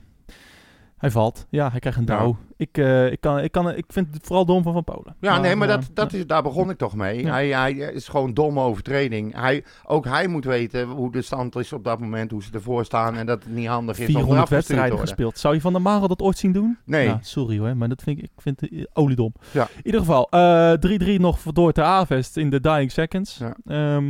[0.98, 1.46] Hij valt.
[1.50, 2.18] Ja, hij krijgt een Ja.
[2.18, 2.38] douw.
[2.58, 5.16] Ik, eh, ik, kan, ik, kan, ik vind het vooral dom van Van Polen.
[5.20, 7.22] Ja, nee, maar eh, dat, dat is, daar begon ik toch mee.
[7.22, 7.32] Ja.
[7.32, 9.36] Hij, hij is gewoon domme overtreding.
[9.36, 12.86] Hij, ook hij moet weten hoe de stand is op dat moment, hoe ze ervoor
[12.86, 15.38] staan en dat het niet handig is om 400 eraf gestuurd te wedstrijden gespeeld.
[15.38, 16.78] Zou je Van der Marel dat ooit zien doen?
[16.86, 17.18] Nee.
[17.22, 19.34] Sorry hoor, maar dat vind ik, ik vind het oliedom.
[19.52, 19.68] Ja.
[19.76, 23.42] In ieder geval, eh, 3-3 nog door te Avest in de dying seconds.
[23.64, 24.02] Ja.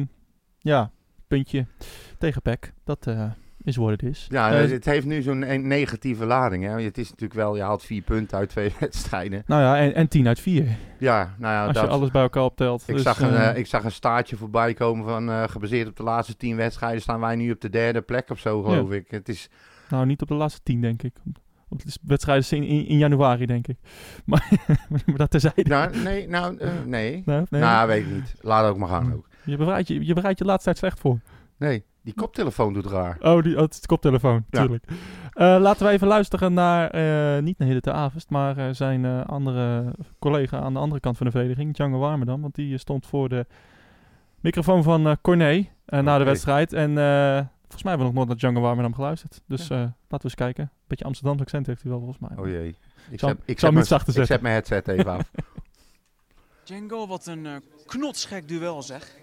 [0.59, 0.91] Ja
[1.35, 1.65] puntje
[2.17, 2.73] tegen PEC.
[2.83, 3.31] Dat eh,
[3.63, 4.25] is wat het is.
[4.29, 6.63] Ja, Eh, het heeft nu zo'n een negatieve lading.
[6.63, 6.81] Hè?
[6.81, 9.43] Het is natuurlijk wel, je haalt vier punten uit twee wedstrijden.
[9.45, 10.65] nou ja, en, en 10 uit 4.
[10.99, 12.83] Ja, nou ja, als dat, je alles bij elkaar optelt.
[12.87, 16.03] ik, Dus, zag een, eh, ik zag een staartje voorbij komen van gebaseerd op de
[16.03, 19.11] laatste tien wedstrijden staan wij nu op de derde plek of zo, geloof ik.
[19.11, 19.49] Het is,
[19.89, 21.13] Nou, niet op de laatste 10, denk ik.
[21.67, 23.77] Want het is wedstrijden zijn in, in januari, denk ik.
[24.25, 24.49] Maar,
[24.89, 25.63] maar dat terzijde.
[25.69, 27.23] nou, nee, nou, nee.
[27.25, 28.33] Nou, nee, Nou, weet ik niet.
[28.41, 29.27] Laat ook maar gaan ook.
[29.45, 31.19] Je, bereidt je, je bereidt je laatste tijd slecht voor.
[31.57, 33.17] Nee, die koptelefoon doet raar.
[33.21, 34.43] Oh, die, oh, het is de koptelefoon, Ja.
[34.49, 34.83] natuurlijk.
[35.33, 39.25] Eh, laten we even luisteren naar, eh, niet naar Hidde Avest, maar eh, zijn eh,
[39.25, 42.41] andere collega aan de andere kant van de verdediging, Django Warmerdam.
[42.41, 43.45] Want die stond voor de
[44.39, 46.73] microfoon van eh Corné na de wedstrijd.
[46.73, 49.41] En eh, volgens mij hebben we nog nooit naar Django Warmerdam geluisterd.
[49.47, 50.71] Dus eh, laten we eens kijken.
[50.87, 52.37] Beetje Amsterdamse accent heeft hij wel, volgens mij.
[52.37, 52.75] Oh jee.
[53.09, 55.31] Ik zal- zet, ik zal zet mijn- Ik zet mijn headset even af.
[56.63, 57.47] Django, wat een
[57.85, 59.19] knotsgek duel zeg.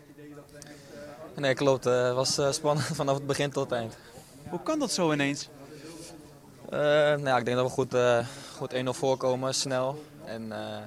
[1.38, 1.84] Nee, klopt.
[1.84, 3.96] Het was eh, spannend vanaf het begin tot het eind.
[4.48, 5.48] Hoe kan dat zo ineens?
[6.70, 10.04] Eh, nou ja, ik denk dat we goed, eh, goed 1-0 voorkomen, snel.
[10.24, 10.78] En eh,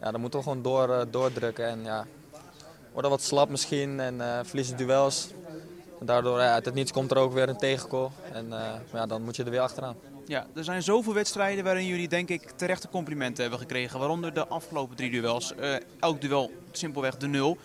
[0.00, 1.66] ja, dan moeten we gewoon door, eh, doordrukken.
[1.66, 2.06] En ja,
[2.92, 5.28] worden wat slap misschien en eh, verliezen duels.
[6.00, 8.12] En daardoor, uit het niets komt er ook weer een tegengoal.
[8.32, 9.96] En eh, maar ja, dan moet je er weer achteraan.
[10.26, 13.98] Ja, er zijn zoveel wedstrijden waarin jullie denk ik terechte complimenten hebben gekregen.
[13.98, 15.54] Waaronder de afgelopen drie duels.
[15.54, 17.58] Eh, elk duel simpelweg de nul.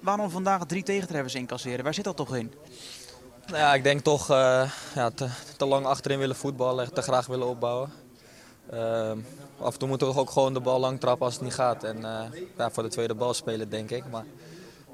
[0.00, 1.84] Waarom vandaag drie tegentreffers incasseren?
[1.84, 2.52] Waar zit dat toch in?
[3.46, 7.26] Nou ja, ik denk toch eh, ja, te, te lang achterin willen voetballen, te graag
[7.26, 7.92] willen opbouwen.
[8.70, 9.18] Ehm,
[9.58, 11.84] af en toe moeten we ook gewoon de bal lang trappen als het niet gaat.
[11.84, 14.04] En eh, ja, voor de tweede bal spelen, denk ik.
[14.10, 14.24] Maar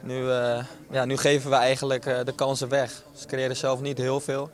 [0.02, 3.02] nu, eh, ja, nu geven we eigenlijk eh, de kansen weg.
[3.14, 4.50] Ze creëren zelf niet heel veel.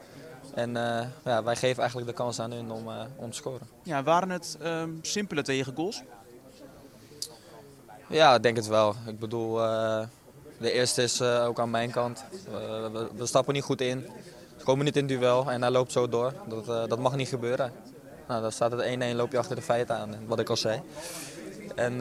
[0.55, 3.69] En eh, ja, wij geven eigenlijk de kans aan hun om, eh, om te scoren.
[3.83, 6.03] Ja, waren het ehm, simpele tegengoals?
[8.09, 8.95] Ja, ik denk het wel.
[9.07, 10.03] Ik bedoel, eh,
[10.63, 12.25] de eerste is eh, ook aan mijn kant.
[12.47, 12.53] Eh,
[12.93, 14.07] we, we stappen niet goed in.
[14.59, 16.33] We komen niet in duel en hij loopt zo door.
[16.49, 17.73] Dat, eh, dat mag niet gebeuren.
[18.29, 20.81] Nou, dan staat het 1-1, loop je achter de feiten aan, wat ik al zei.
[21.75, 21.97] En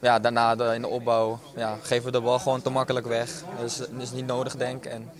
[0.00, 3.42] ja, daarna in de opbouw ja, geven we de bal gewoon te makkelijk weg.
[3.60, 4.92] Dus dat is niet nodig, denk ik.
[4.92, 5.10] En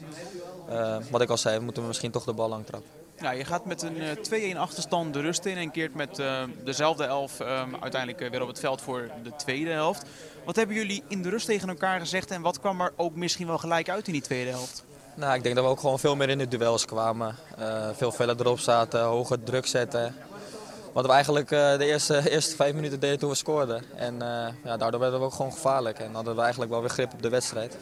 [1.11, 2.98] wat ik al zei, moeten we misschien toch de bal lang trappen.
[3.21, 6.43] Ja, je gaat met een eh, 2-1 achterstand de rust in en keert met eh,
[6.65, 10.03] dezelfde elf ehm, uiteindelijk eh, weer op het veld voor de tweede helft.
[10.45, 13.47] Wat hebben jullie in de rust tegen elkaar gezegd en wat kwam er ook misschien
[13.47, 14.85] wel gelijk uit in die tweede helft?
[15.15, 17.37] Nou, ik denk dat we ook gewoon veel meer in de duels kwamen.
[17.59, 20.15] Eh, veel feller erop zaten, hoger druk zetten.
[20.93, 23.83] Wat we eigenlijk eh, de eerste, eerste vijf minuten deden toen we scoorden.
[23.97, 25.99] En eh, ja, daardoor werden we ook gewoon gevaarlijk.
[25.99, 27.77] En hadden we eigenlijk wel weer grip op de wedstrijd.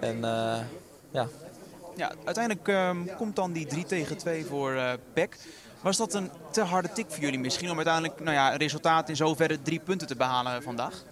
[0.00, 0.58] En eh,
[1.10, 1.26] ja,
[1.98, 5.36] Ja, uiteindelijk ehm, komt dan die 3 tegen 2 voor eh PEC.
[5.80, 9.08] Was dat een te harde tik voor jullie misschien om uiteindelijk nou ja, een resultaat
[9.08, 11.02] in zoverre drie punten te behalen vandaag?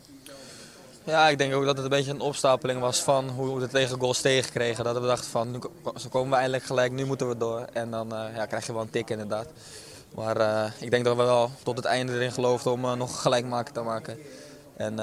[1.04, 3.68] Ja, ik denk ook dat het een beetje een opstapeling was van hoe we de
[3.68, 4.84] tegengoals tegenkregen.
[4.84, 5.58] Dat we dachten van, nu
[5.96, 7.66] zo komen we eindelijk gelijk, nu moeten we door.
[7.72, 9.46] En dan eh, ja, krijg je wel een tik inderdaad.
[10.14, 13.46] Maar eh, ik denk dat we wel tot het einde erin geloofden om nog gelijk
[13.46, 14.18] maken te maken.
[14.76, 14.98] En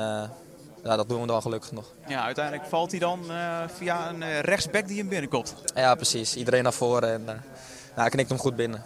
[0.83, 1.85] ja, dat doen we dan gelukkig nog.
[2.07, 5.55] Ja, uiteindelijk valt hij dan eh, via een eh, rechtsback die hem binnenkomt.
[5.75, 6.35] Ja, precies.
[6.35, 7.41] Iedereen naar voren en uh,
[7.95, 8.83] nou, knikt hem goed binnen.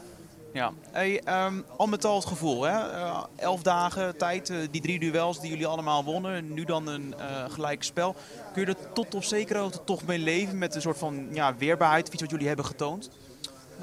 [0.53, 2.63] Ja, hey, ehm, al met al het gevoel.
[2.63, 2.71] Hè?
[2.71, 6.53] Eh, elf dagen tijd, die drie duels die jullie allemaal wonnen.
[6.53, 7.15] Nu dan een
[7.49, 8.15] gelijk spel.
[8.53, 11.55] Kun je er tot op zekere hoogte toch mee leven met een soort van ja,
[11.57, 13.09] weerbaarheid, iets wat jullie hebben getoond?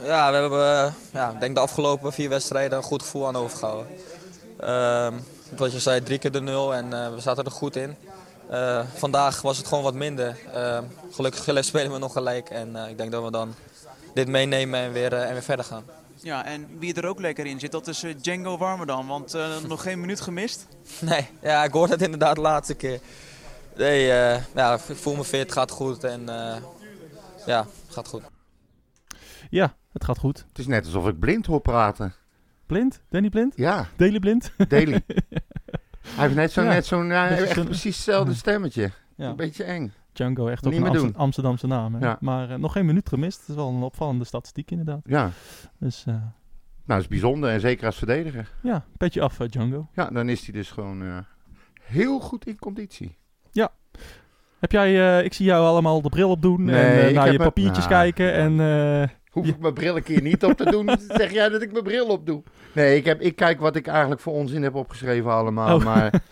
[0.02, 3.86] Ja, we hebben ja, denk de afgelopen vier wedstrijden een goed gevoel aan overgehouden.
[4.60, 5.14] Ehm
[5.56, 7.96] wat je zei, drie keer de nul en uh, we zaten er goed in.
[8.50, 10.36] Uh, vandaag was het gewoon wat minder.
[10.54, 10.78] Uh,
[11.12, 13.54] gelukkig spelen we nog gelijk en uh, ik denk dat we dan
[14.14, 15.84] dit meenemen en weer, en weer verder gaan.
[16.24, 19.06] Ja, en wie er ook lekker in zit, dat is uh, Django Warmerdam.
[19.06, 20.66] Want uh, nog geen minuut gemist.
[21.00, 23.00] Nee, ja, ik hoorde het inderdaad de laatste keer.
[23.76, 26.56] Nee, uh, ja, ik voel me fit, het gaat goed en uh,
[27.46, 28.22] ja, het gaat goed.
[29.50, 30.44] Ja, het gaat goed.
[30.48, 32.14] Het is net alsof ik blind hoor praten.
[32.66, 33.02] Blind?
[33.10, 33.52] Danny Blind?
[33.56, 33.86] Ja.
[33.96, 34.52] Daily Blind?
[34.68, 35.00] Daily.
[36.04, 36.70] Hij heeft net zo'n, ja.
[36.70, 37.64] net zo'n, ja, echt zo'n...
[37.64, 38.36] precies hetzelfde Ja.
[38.36, 38.90] stemmetje.
[39.16, 39.28] Ja.
[39.28, 39.92] Een beetje eng.
[40.12, 41.12] Django, echt ook Niet een Amster-.
[41.16, 41.94] Amsterdamse naam.
[41.94, 42.06] Hè?
[42.06, 42.16] Ja.
[42.20, 43.38] Maar eh, nog geen minuut gemist.
[43.38, 45.00] Dat is wel een opvallende statistiek inderdaad.
[45.04, 45.30] Ja.
[45.78, 46.22] Dus eh, Nou,
[46.84, 48.50] dat is bijzonder en zeker als verdediger.
[48.62, 49.88] ja, petje af eh, Django.
[49.94, 51.24] Ja, dan is hij dus gewoon
[51.82, 53.16] heel goed in conditie.
[54.64, 57.38] Heb jij, ik zie jou allemaal de bril opdoen Nee, en eh, ik naar je
[57.38, 58.32] papiertjes nou, kijken.
[58.32, 58.56] En
[59.34, 61.84] Hoef ik mijn bril een keer niet op te doen, zeg jij dat ik mijn
[61.84, 62.42] bril op doe.
[62.72, 65.76] Nee, ik, heb, ik kijk wat ik eigenlijk voor onzin heb opgeschreven allemaal.
[65.76, 65.84] Oh.
[65.84, 66.22] Maar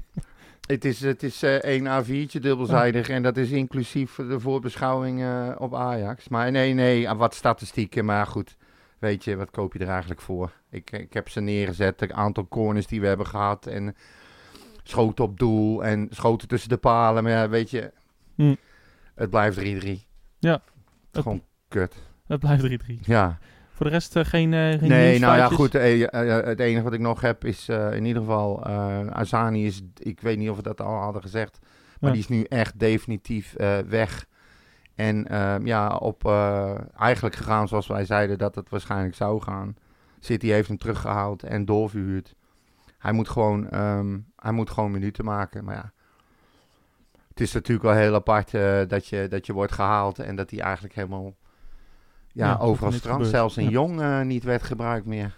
[0.66, 5.48] het is, het is eh één A4'tje dubbelzijdig en dat is inclusief de voorbeschouwing eh,
[5.58, 6.28] op Ajax.
[6.28, 8.56] Maar nee, nee, ah, wat statistieken, maar goed.
[8.98, 10.52] Weet je, wat koop je er eigenlijk voor?
[10.70, 13.96] Ik, ik heb ze neergezet, het aantal corners die we hebben gehad en
[14.82, 17.22] schoten op doel en schoten tussen de palen.
[17.22, 17.92] Maar ja, weet je,
[18.34, 18.54] Hm.
[19.14, 20.06] het blijft 3-3.
[20.38, 20.62] Ja.
[21.12, 21.94] Gewoon kut.
[22.26, 23.00] Het blijft 3-3.
[23.02, 23.38] Ja.
[23.72, 25.74] Voor de rest eh, geen, eh geen Nee, nou ja, goed.
[25.74, 26.10] eh,
[26.44, 28.64] het enige wat ik nog heb is in ieder geval...
[29.12, 29.82] Azani is...
[29.96, 31.58] Ik weet niet of we dat al hadden gezegd.
[32.00, 32.10] Maar Ja.
[32.10, 33.54] die is nu echt definitief
[33.88, 34.26] weg.
[34.94, 36.24] En ehm, ja, op
[36.96, 39.76] eigenlijk gegaan zoals wij zeiden dat het waarschijnlijk zou gaan.
[40.20, 42.34] City heeft hem teruggehaald en doorverhuurd.
[42.98, 45.64] Hij moet gewoon, ehm, hij moet gewoon minuten maken.
[45.64, 45.92] Maar ja,
[47.28, 48.50] het is natuurlijk wel heel apart
[48.88, 51.34] dat, je, dat je wordt gehaald en dat hij eigenlijk helemaal
[52.36, 53.26] ja, er overal strand.
[53.26, 53.70] Zelfs een Ja.
[53.70, 55.36] jong eh, niet werd gebruikt meer.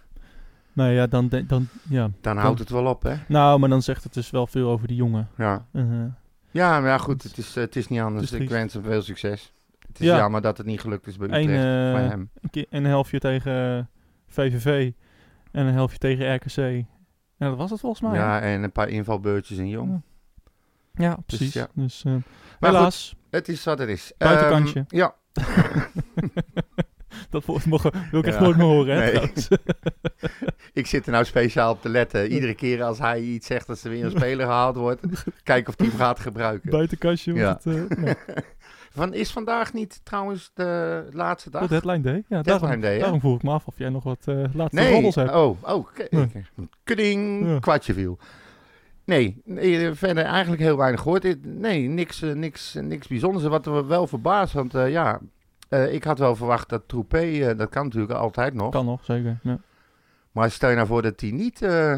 [0.73, 2.11] Nee, ja, dan, de- dan, ja.
[2.21, 3.15] Dan houdt het wel op, hè?
[3.29, 5.29] Nou, maar dan zegt het dus wel veel over die jongen.
[5.37, 5.83] Ja, Eh,
[6.51, 8.33] ja maar ja, goed, het is, eh, het is niet anders.
[8.33, 9.53] Is ik wens hem veel succes.
[9.89, 10.17] Het is Ja.
[10.17, 12.31] jammer dat het niet gelukt is bij Utrecht Eén, eh, hem.
[12.51, 13.85] een, een helftje tegen eh,
[14.29, 14.93] VVV
[15.51, 16.85] en een helftje tegen RKC.
[17.37, 18.15] Ja, dat was het volgens mij.
[18.19, 20.03] Ja, en een paar invalbeurtjes in jong.
[20.95, 21.53] Ja, precies.
[21.53, 21.69] ja.
[21.75, 22.13] Dus, eh,
[22.61, 24.13] Maar helaas, Het is wat het is.
[24.19, 24.85] Buitenkantje.
[24.89, 25.15] Ehm, ja,
[27.47, 29.03] dat mogen, wil ik echt nooit meer horen.
[29.03, 29.31] Hè, Nee.
[30.73, 32.33] ik zit er nou speciaal op te letten.
[32.33, 35.01] Iedere keer als hij iets zegt dat er weer een speler gehaald wordt,
[35.43, 36.71] kijken of hij hem gaat gebruiken.
[36.71, 37.35] Buitenkantje.
[37.35, 37.61] Ja.
[37.63, 38.13] Het, eh,
[38.91, 41.63] Van, is vandaag niet trouwens de laatste dag?
[41.63, 42.25] de deadline day.
[42.29, 44.81] Ja, Deadline daarom, day, daarom vroeg ik me af of jij nog wat eh laatste
[44.81, 45.31] nee, roddels hebt.
[45.35, 46.27] oh, oh, Ja.
[46.85, 47.59] kudding, Ja.
[47.59, 48.19] kwartje viel.
[49.05, 51.45] Nee, nee, verder eigenlijk heel weinig gehoord.
[51.45, 53.45] Nee, niks, eh, niks, niks bijzonders.
[53.45, 55.21] Wat we wel verbaasd, want eh, ja,
[55.69, 58.71] eh, ik had wel verwacht dat Troepé, eh, dat kan natuurlijk altijd nog.
[58.71, 59.39] Kan nog, zeker.
[59.43, 59.59] Ja.
[60.33, 61.95] Maar stel je nou voor dat die niet eh,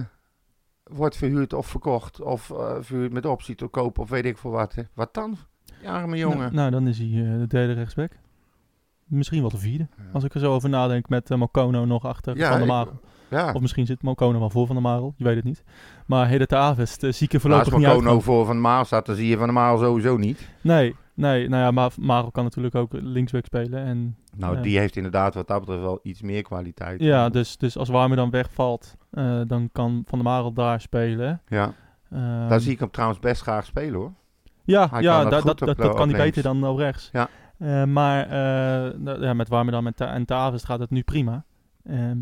[0.84, 2.42] wordt verhuurd of verkocht of
[2.80, 4.74] verhuurd met optie te kopen of weet ik veel wat.
[4.74, 4.82] hè.
[4.94, 5.36] Wat dan?
[5.82, 6.38] Ja, arme jongen.
[6.38, 7.06] Nou, nou, dan is hij
[7.38, 8.12] de derde rechtsback.
[9.04, 9.88] Misschien wel de vierde.
[10.12, 13.00] Als ik er zo over nadenk met Mokono nog achter Ja, Van der Marel.
[13.28, 15.14] ja, Of misschien zit Mokono wel voor Van der Marel.
[15.16, 15.64] Je weet het niet.
[16.06, 17.94] Maar Heden Avest zie ik als voorlopig niet uit.
[17.96, 20.48] Mokono voor Van de Maal staat, dan zie je Van de Maal sowieso niet.
[20.60, 21.48] Nee, nee.
[21.48, 23.84] Nou ja, maar Marel kan natuurlijk ook linksback spelen.
[23.84, 27.00] En Nou, die heeft inderdaad wat dat betreft wel iets meer kwaliteit.
[27.00, 31.42] ja, dus, dus als Warmer dan wegvalt, eh, dan kan Van der Marel daar spelen.
[31.48, 31.72] Ja,
[32.10, 34.12] Ehm, daar zie ik hem trouwens best graag spelen hoor.
[34.64, 37.08] Ja, Hij ja dat dat, dat, dat kan hij beter dan op rechts.
[37.12, 37.28] Ja.
[37.58, 41.44] Eh, maar eh, ja, met Warmer dan met Ta- en Tavest gaat het nu prima.
[41.84, 42.18] Ehm,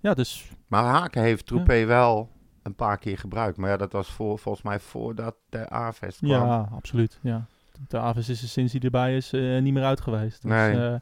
[0.00, 2.30] ja, dus Maar Haken heeft Troepé wel
[2.62, 3.56] een paar keer gebruikt.
[3.56, 6.30] Maar ja, dat was voor, volgens mij voordat de A-vest kwam.
[6.30, 7.18] ja, absoluut.
[7.22, 7.46] Ja.
[7.88, 10.42] De Aves is er sinds hij erbij is eh, niet meer uit geweest.
[10.42, 10.72] Dus, Nee.
[10.72, 10.92] eh,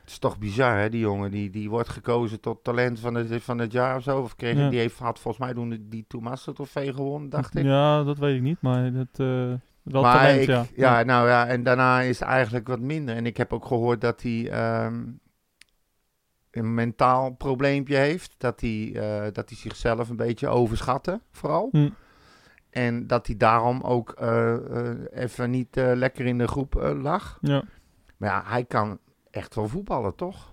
[0.00, 1.30] Het is toch bizar, hè, die jongen.
[1.30, 4.20] Die, die wordt gekozen tot talent van het, van het jaar of zo.
[4.20, 4.68] Of kreeg, Ja.
[4.70, 7.64] Die heeft, had volgens mij toen die, die Tommaso trofee gewonnen, dacht ik.
[7.64, 9.26] Ja, dat weet ik niet, maar dat, eh,
[9.82, 10.64] wel maar talent, ik, ja.
[10.76, 11.02] ja.
[11.02, 13.14] nou ja, en daarna is het eigenlijk wat minder.
[13.16, 15.02] En ik heb ook gehoord dat hij ehm,
[16.50, 18.34] een mentaal probleempje heeft.
[18.38, 18.90] Dat hij,
[19.32, 21.68] dat hij zichzelf een beetje overschatte, vooral.
[21.72, 21.88] Hm.
[22.76, 24.54] En dat hij daarom ook eh,
[24.90, 27.38] eh, even niet eh, lekker in de groep lag.
[27.40, 27.62] Ja.
[28.16, 28.98] Maar ja, hij kan
[29.30, 30.52] echt wel voetballen, toch?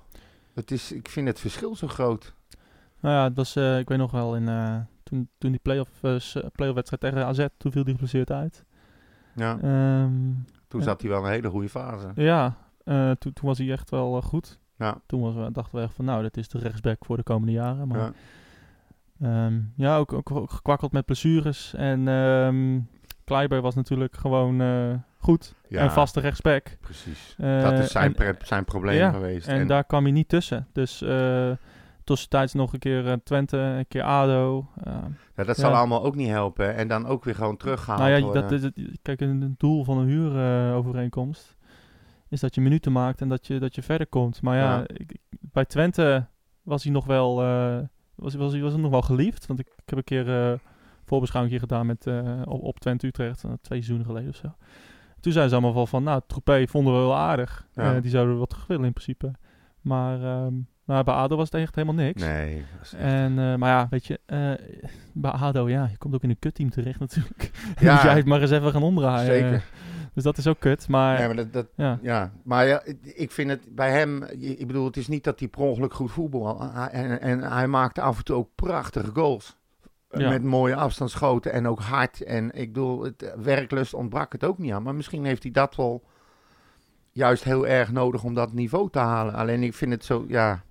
[0.54, 2.34] Het is, ik vind het verschil zo groot.
[3.00, 4.46] Nou ja, het was, ik weet nog wel, in,
[5.04, 5.90] toen, toen die play-off,
[6.52, 8.64] play-off wedstrijd tegen AZ, toen viel hij geblesseerd uit.
[9.36, 10.12] Ja, Ehm,
[10.68, 12.12] toen zat hij wel een hele goede fase.
[12.16, 12.58] ja,
[13.18, 14.60] toen, toen was hij echt wel goed.
[14.78, 15.02] Ja.
[15.06, 17.52] Toen was, we- dachten we echt van, nou, dat is de rechtsback voor de komende
[17.54, 17.88] jaren.
[17.88, 18.12] Maar Ja.
[19.30, 21.74] Ja, ja ook, ook, ook gekwakkeld met blessures.
[21.74, 22.80] En ehm
[23.24, 25.54] Kleiber was natuurlijk gewoon eh, goed.
[25.68, 25.80] Ja.
[25.80, 26.78] En vaste rechtsback.
[26.82, 27.36] Precies.
[27.38, 29.48] Eh, dat is zijn, en- zijn probleem ja, geweest.
[29.48, 30.68] En, daar kwam hij niet tussen.
[30.74, 31.52] Dus eh
[32.04, 34.68] tussentijds nog een keer Twente, een keer ADO.
[34.84, 34.94] eh,
[35.36, 35.62] ja, dat ja.
[35.64, 36.76] zal allemaal ook niet helpen.
[36.76, 39.98] En dan ook weer gewoon teruggehaald nou ja, dat is het, kijk, een doel van
[39.98, 41.56] een huurovereenkomst
[42.30, 44.42] is dat je minuten maakt en dat je, dat je verder komt.
[44.42, 46.26] Maar ja, ik- bij Twente
[46.62, 47.42] was hij nog wel,
[48.16, 49.46] was, was, hij- was hij nog wel geliefd.
[49.46, 50.58] Want ik, ik heb een keer eh
[51.06, 54.56] voorbeschouwing hier gedaan met, eh, op, op Twente Utrecht, eh, twee seizoenen geleden of zo.
[55.20, 57.68] Toen zeiden ze allemaal van, nou, Troepé vonden we wel aardig.
[57.74, 58.00] Ja.
[58.00, 59.32] Die zouden we wat terug willen in principe.
[59.82, 60.18] Maar
[60.86, 62.22] nou, bij ADO was het echt helemaal niks.
[62.22, 64.20] Nee, echt- En, maar ja, weet je,
[65.14, 67.52] bij ADO, ja, je komt ook in een kutteam terecht natuurlijk.
[67.80, 67.92] Ja.
[67.94, 69.26] Moet jij het maar eens even gaan omdraaien.
[69.26, 69.64] Zeker.
[70.14, 72.00] Dus dat is ook kut, maar Nee, maar dat, dat, ja.
[72.02, 72.32] ja.
[72.44, 75.62] maar ja, ik vind het bij hem, ik bedoel, het is niet dat hij per
[75.62, 76.62] ongeluk goed voetbal.
[76.92, 79.58] En, en hij maakte af en toe ook prachtige goals.
[80.10, 80.30] Ja.
[80.30, 82.22] Met mooie afstandsschoten en ook hard.
[82.24, 84.84] En ik bedoel, het eh, werklust ontbrak het ook niet aan.
[84.84, 86.04] Maar misschien heeft hij dat wel
[87.12, 89.34] juist heel erg nodig om dat niveau te halen.
[89.34, 90.64] Alleen ik vind het zo, ja,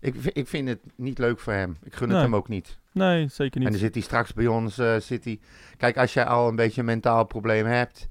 [0.00, 1.76] ik, ik vind het niet leuk voor hem.
[1.82, 2.24] Ik gun het Nee.
[2.26, 2.78] hem ook niet.
[2.92, 3.80] Nee, zeker En dan niet.
[3.80, 4.74] zit hij straks bij ons.
[4.98, 5.38] zit hij...
[5.76, 8.08] Kijk, als jij al een beetje een mentaal probleem hebt.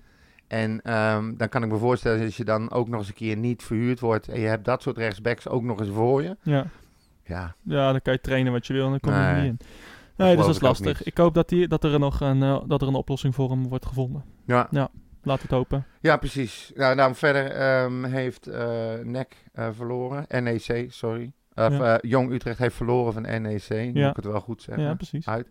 [0.47, 3.37] En ehm, dan kan ik me voorstellen, als je dan ook nog eens een keer
[3.37, 4.27] niet verhuurd wordt.
[4.27, 6.37] En je hebt dat soort rechtsbacks ook nog eens voor je.
[6.41, 6.65] Ja.
[7.23, 9.43] Ja, ja, dan kan je trainen wat je wil en dan kom je er niet
[9.43, 9.57] in.
[10.15, 11.03] Nee, dus geloof dat is lastig.
[11.03, 13.67] Ik hoop dat, die, dat, er nog een, eh, dat er een oplossing voor hem
[13.67, 14.23] wordt gevonden.
[14.45, 14.89] ja.
[15.23, 15.85] Laat het hopen.
[16.01, 16.71] ja precies.
[16.75, 20.25] Nou, dan verder ehm, heeft eh NEC eh, verloren.
[20.43, 21.31] NEC, sorry.
[21.55, 21.99] Of, Ja.
[22.01, 23.69] Jong Utrecht heeft verloren van NEC.
[23.69, 24.09] Moet Ja.
[24.09, 24.83] ik het wel goed zeggen.
[24.83, 25.27] Ja, precies.
[25.27, 25.47] uit.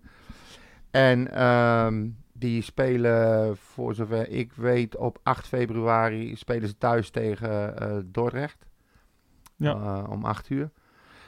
[0.90, 2.06] En ehm,
[2.38, 8.66] die spelen, voor zover ik weet, op 8 februari spelen ze thuis tegen eh, Dordrecht.
[9.56, 9.74] Ja.
[9.74, 10.70] Eh, om 8 uur.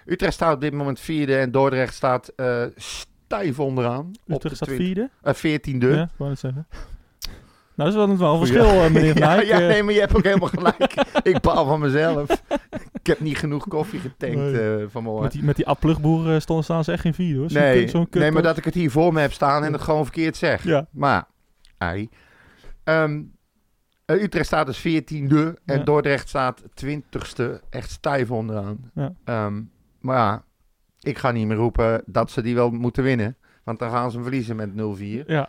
[0.07, 4.07] Utrecht staat op dit moment vierde en Dordrecht staat eh, stijf onderaan.
[4.07, 5.91] op de Utrecht staat 20 vierde.
[5.91, 5.97] 14e.
[5.97, 6.67] Ja, ik wou het zeggen.
[7.79, 9.47] Nou, dat is wel, wel een verschil, eh, meneer Van ja, Eyck.
[9.47, 10.95] ja, Eh, nee, maar je hebt ook helemaal gelijk.
[11.23, 12.43] ik baal van mezelf.
[12.93, 14.77] ik heb niet genoeg koffie getankt Nee.
[14.77, 15.23] eh, vanmorgen.
[15.23, 17.53] met die, met die A-plugboer eh, stonden staan ze echt geen vierde, hoor.
[17.53, 19.73] Nee, kut- zo'n kut- nee, maar dat ik het hier voor me heb staan en
[19.73, 20.65] het gewoon verkeerd zeg.
[20.65, 20.87] Ja.
[20.91, 21.25] Maar,
[21.79, 22.09] ei.
[22.85, 23.23] Ehm,
[24.05, 25.85] eh, Utrecht staat dus 14e en.
[25.85, 27.61] Dordrecht staat 20ste.
[27.71, 28.91] Echt stijf onderaan.
[29.25, 29.63] Ehm,
[30.01, 30.45] maar ja,
[31.01, 33.37] ik ga niet meer roepen dat ze die wel moeten winnen.
[33.65, 35.25] Want dan gaan ze hem verliezen met 0-4.
[35.27, 35.49] Ja,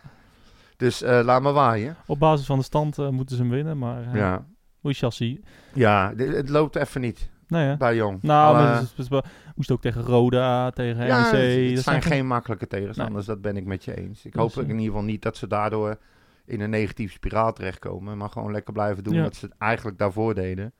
[0.80, 1.96] Dus eh, laat maar waaien.
[2.06, 4.46] op basis van de stand eh, moeten ze hem winnen, maar eh Ja,
[4.92, 5.40] shall see.
[5.74, 7.76] ja het loopt even niet Nee, hè?
[7.76, 8.22] bij Jong.
[8.22, 9.22] Nou, Alle- maar wel-
[9.54, 11.30] moest ook tegen Roda, tegen ja, NEC.
[11.40, 14.24] het, het dat zijn geen makkelijke tegenstanders, dat ben ik met je eens.
[14.24, 15.98] Ik Dus, hoop in ieder geval niet dat ze daardoor
[16.46, 18.16] in een negatieve spiraal terechtkomen.
[18.16, 19.22] Maar gewoon lekker blijven doen Ja.
[19.22, 20.72] wat ze eigenlijk daarvoor deden.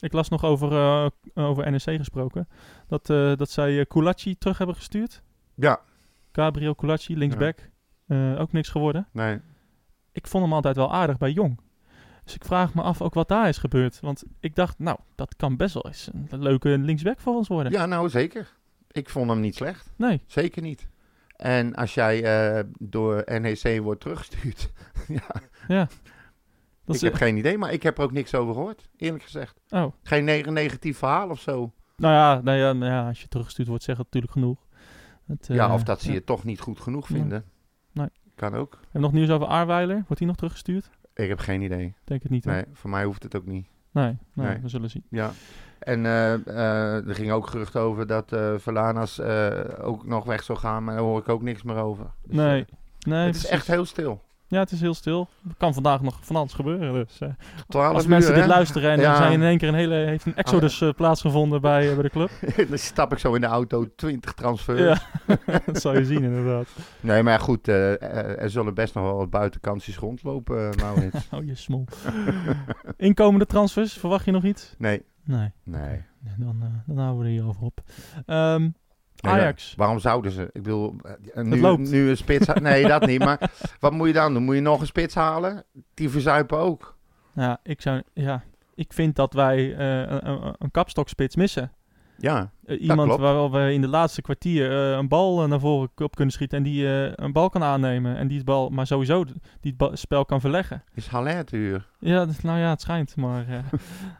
[0.00, 1.06] Ik las nog over, eh,
[1.48, 2.48] over NEC gesproken.
[2.88, 3.06] Dat,
[3.38, 5.22] dat zij uh, Kulachi terug hebben gestuurd.
[5.54, 5.80] Ja,
[6.32, 7.68] Gabriel Kulachi, linksback.
[8.08, 9.08] Eh, ook niks geworden.
[9.12, 9.40] Nee.
[10.12, 11.60] Ik vond hem altijd wel aardig bij Jong.
[12.24, 14.00] Dus ik vraag me af ook wat daar is gebeurd.
[14.00, 17.72] Want ik dacht, nou, dat kan best wel eens een leuke linksback voor ons worden.
[17.72, 18.56] Ja, nou zeker.
[18.90, 19.90] Ik vond hem niet slecht.
[19.96, 20.88] Nee, Zeker niet.
[21.36, 24.72] En als jij eh, door NEC wordt teruggestuurd.
[25.68, 25.88] ja,
[26.84, 27.00] dat ik is...
[27.00, 29.60] heb geen idee, maar ik heb er ook niks over gehoord, eerlijk gezegd.
[29.68, 31.72] Oh, Geen neg- negatief verhaal of zo.
[31.96, 34.66] nou ja, nou ja, nou ja, als je teruggestuurd wordt, zegt dat natuurlijk genoeg.
[35.26, 36.14] Het, ja, eh, of dat ze ja.
[36.14, 37.28] je toch niet goed genoeg vinden.
[37.28, 37.57] Nee.
[38.38, 38.72] Kan ook.
[38.72, 39.96] Hebben we nog nieuws over Aarweiler?
[39.96, 40.90] Wordt hij nog teruggestuurd?
[41.14, 41.94] Ik heb geen idee.
[42.04, 42.52] Denk het niet, hè?
[42.52, 43.66] Nee, voor mij hoeft het ook niet.
[43.90, 44.58] Nee, nee, Nee.
[44.62, 45.04] we zullen zien.
[45.10, 45.30] Ja.
[45.78, 50.58] En eh, eh, er ging ook gerucht over dat Verlanas eh, ook nog weg zou
[50.58, 52.06] gaan, maar daar hoor ik ook niks meer over.
[52.24, 52.64] Dus, Nee,
[52.98, 54.22] nee het is echt heel stil.
[54.50, 55.28] Ja, het is heel stil.
[55.48, 56.92] Er kan vandaag nog van alles gebeuren.
[56.92, 57.28] Dus, eh,
[57.68, 59.10] 12 als uur, mensen dit luisteren en Ja.
[59.10, 62.02] er zijn in één keer een hele, heeft een exodus eh, plaatsgevonden bij, eh, bij
[62.02, 62.30] de club.
[62.68, 64.80] Dan stap ik zo in de auto, 20 transfers.
[64.80, 64.98] Ja,
[65.66, 66.68] dat zal je zien inderdaad.
[67.00, 71.28] Nee, maar goed, er zullen best nog wel wat buitenkantjes rondlopen, Maurits.
[71.34, 71.84] Oh, je smol.
[72.96, 74.74] Inkomende transfers, verwacht je nog iets?
[74.78, 76.02] nee, Nee, nee.
[76.38, 76.56] Dan,
[76.86, 77.80] dan houden we er hierover op.
[78.26, 78.68] Ehm,
[79.20, 79.74] Ajax.
[79.76, 80.50] Waarom zouden ze?
[80.52, 80.96] Ik bedoel,
[81.34, 82.46] eh, nu, nu een spits...
[82.60, 83.18] Nee, dat niet.
[83.18, 83.50] Maar
[83.80, 84.42] wat moet je dan doen?
[84.44, 85.64] Moet je nog een spits halen?
[85.94, 86.96] Die verzuipen ook.
[87.34, 88.42] Ja, ik, zou, ja,
[88.74, 91.72] ik vind dat wij eh, een, een, kapstokspits missen.
[92.16, 96.34] Ja, Eh, iemand waar we in de laatste kwartier een bal naar voren op kunnen
[96.34, 99.24] schieten en die een bal kan aannemen en die het bal, maar sowieso
[99.60, 100.84] die het spel kan verleggen.
[100.94, 101.88] is Haller te huur?
[101.98, 103.46] Ja, nou ja, het schijnt, maar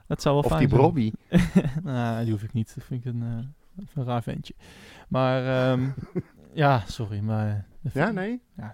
[0.08, 0.80] dat zou wel Of fijn die zijn.
[0.80, 1.12] Brobby?
[1.82, 2.72] nou, die hoef ik niet.
[2.74, 3.54] Dat vind ik een,
[3.94, 4.54] een raar ventje.
[5.08, 5.88] Maar ehm,
[6.52, 8.42] ja, sorry, maar Ja, nee?
[8.56, 8.72] ja,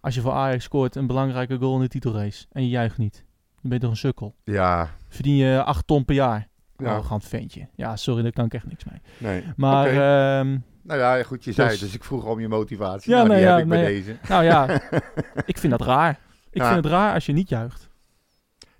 [0.00, 3.14] als je voor Ajax scoort een belangrijke goal in de titelrace en je juicht niet,
[3.14, 4.34] dan ben je toch een sukkel.
[4.44, 6.48] Ja, Verdien je 8 ton per jaar.
[6.76, 6.90] Ja.
[6.90, 7.68] Arrogant ventje.
[7.74, 9.00] Ja, sorry, daar kan ik echt niks mee.
[9.18, 9.44] nee.
[9.56, 13.10] Maar ehm, Nou ja, goed, je zei Dus- het, dus ik vroeg om je motivatie.
[13.10, 13.94] Ja, nou, nee, die ja, heb ik bij nee.
[13.94, 14.16] deze.
[14.28, 14.68] nou ja,
[15.46, 16.18] ik vind dat raar.
[16.50, 16.72] Ik Ja.
[16.72, 17.88] vind het raar als je niet juicht.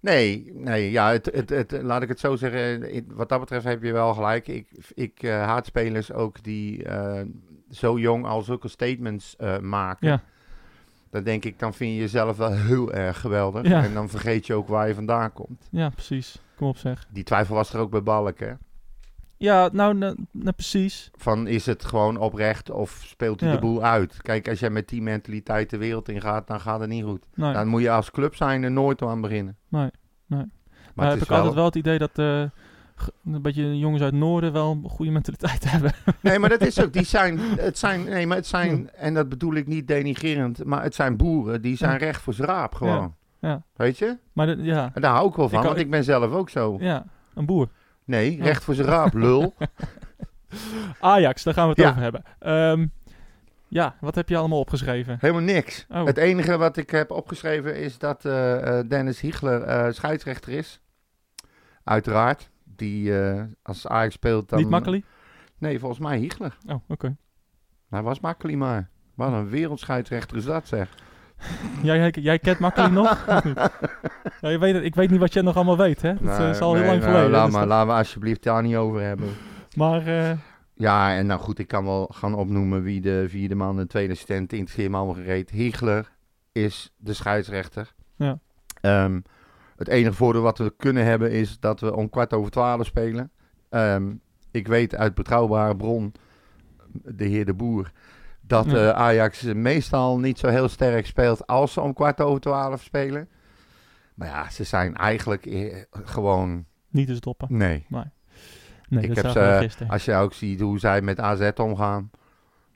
[0.05, 3.05] Nee, nee, ja, het, het, het, laat ik het zo zeggen.
[3.09, 4.49] Wat dat betreft heb je wel gelijk.
[4.49, 7.23] Ik, ik eh, haat spelers ook die eh,
[7.71, 10.09] zo jong al zulke statements eh, maken.
[10.09, 10.23] Ja.
[11.11, 13.69] Dan denk ik, dan vind je jezelf wel heel erg geweldig.
[13.69, 13.85] Ja.
[13.85, 15.69] En dan vergeet je ook waar je vandaan komt.
[15.71, 16.43] Ja, precies.
[16.57, 17.07] Kom op zeg.
[17.11, 18.53] Die twijfel was er ook bij Balk, hè?
[19.45, 21.11] Ja, nou, nou, nou, precies.
[21.15, 23.55] Van is het gewoon oprecht of speelt hij Ja.
[23.55, 24.23] de boel uit?
[24.23, 27.23] Kijk, als jij met die mentaliteit de wereld in gaat, dan gaat het niet goed.
[27.35, 29.57] Nee, Dan moet je als club zijn er nooit aan beginnen.
[29.69, 29.91] nee,
[30.27, 30.45] nee.
[30.95, 32.11] Maar het heb ik altijd wel het idee dat
[32.97, 35.93] g- een beetje jongens uit het noorden wel een goede mentaliteit hebben.
[36.21, 36.93] Nee, maar dat is ook.
[36.93, 40.83] Die zijn, het zijn, nee, maar het zijn, en dat bedoel ik niet denigrerend, maar
[40.83, 41.97] het zijn boeren die zijn Ja.
[41.97, 43.15] recht voor z'n raap gewoon.
[43.41, 43.63] Ja.
[43.77, 44.17] Weet je?
[44.33, 46.51] Maar de- ja, En daar hou ik wel van, Ik want ik ben zelf ook
[46.51, 46.77] zo.
[46.81, 47.05] ja,
[47.35, 47.69] een boer.
[48.05, 49.55] Nee, recht voor z'n raap, lul.
[51.01, 51.89] Ajax, daar gaan we het Ja.
[51.91, 52.23] over hebben.
[52.39, 52.87] Ehm,
[53.69, 55.17] ja, wat heb je allemaal opgeschreven?
[55.21, 55.87] Helemaal niks.
[55.89, 56.05] Oh.
[56.05, 60.81] Het enige wat ik heb opgeschreven is dat eh, eh, Dennis Hiegler eh, scheidsrechter is.
[61.85, 62.51] Uiteraard.
[62.77, 63.13] Die
[63.63, 64.59] als Ajax speelt dan...
[64.59, 65.05] Niet makkelijk?
[65.59, 66.57] Nee, volgens mij Hiegler.
[66.67, 67.17] Oh, oké.
[67.91, 68.89] Hij was makkelijk maar.
[69.15, 70.95] Wat een wereldscheidsrechter is dat zeg.
[71.83, 73.25] Jij, jij, kent makkelijk nog?
[74.41, 76.15] Ja, je weet het, ik weet niet wat jij nog allemaal weet, hè?
[76.15, 77.31] Dat eh, Nee, is al heel lang nou, geleden.
[77.31, 79.29] Laat dus maar, dat- laten we alsjeblieft daar niet over hebben.
[79.77, 80.31] maar eh,
[80.75, 84.13] Ja, en nou goed, ik kan wel gaan opnoemen wie de vierde man, de tweede
[84.13, 85.51] assistent, interesseert me allemaal gereed.
[85.51, 86.13] Hiegler
[86.53, 87.95] is de scheidsrechter.
[88.17, 88.39] Ja.
[88.81, 89.21] Ehm,
[89.77, 93.31] het enige voordeel wat we kunnen hebben is dat we om kwart over twaalf spelen.
[93.71, 94.13] Ehm,
[94.51, 96.13] ik weet uit betrouwbare bron,
[96.93, 97.91] de heer De Boer,
[98.47, 98.77] dat Ja.
[98.77, 103.29] eh, Ajax meestal niet zo heel sterk speelt als ze om kwart over twaalf spelen.
[104.15, 106.65] Maar ja, ze zijn eigenlijk eh, gewoon...
[106.89, 107.47] niet te stoppen.
[107.51, 107.87] Nee.
[108.89, 109.93] Nee, Ik dat heb ze- gisteren.
[109.93, 112.11] Als je ook ziet hoe zij met AZ omgaan.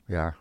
[0.05, 0.35] Ja,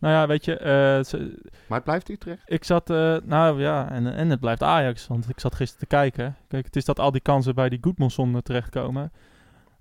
[0.00, 2.42] Nou ja, weet je, eh, ze- maar het blijft Utrecht.
[2.46, 2.88] ik zat,
[3.24, 6.36] nou ja, en, en het blijft Ajax, want ik zat gisteren te kijken.
[6.48, 9.12] Kijk, het is dat al die kansen bij die Goedmanson eh, terechtkomen.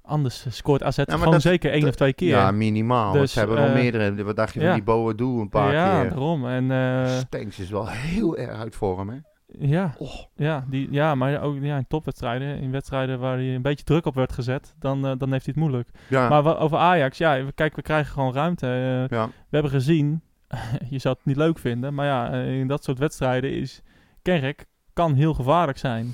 [0.08, 2.28] Anders scoort AZ gewoon dat- zeker één dat- of twee keer.
[2.30, 3.12] Ja, minimaal.
[3.14, 4.24] Dus, ze hebben wel eh, meerdere.
[4.24, 4.74] Wat dacht je van ja.
[4.76, 6.10] die Boadu een paar ja, keer?
[6.10, 6.48] daarom.
[6.48, 9.16] En eh, Stenks is wel heel erg uit vorm, hè?
[9.60, 10.10] ja, Oh.
[10.36, 14.06] ja, die, ja, maar ook ja, in topwedstrijden, in wedstrijden waar hij een beetje druk
[14.06, 15.90] op werd gezet, dan, eh, dan heeft hij het moeilijk.
[16.10, 18.68] Ja, Maar over Ajax, ja, we- kijk, we krijgen gewoon ruimte.
[19.10, 19.26] Ja.
[19.26, 20.22] We hebben gezien,
[20.90, 23.82] je zou het niet leuk vinden, maar ja, in dat soort wedstrijden is
[24.22, 26.14] Kerk kan heel gevaarlijk zijn.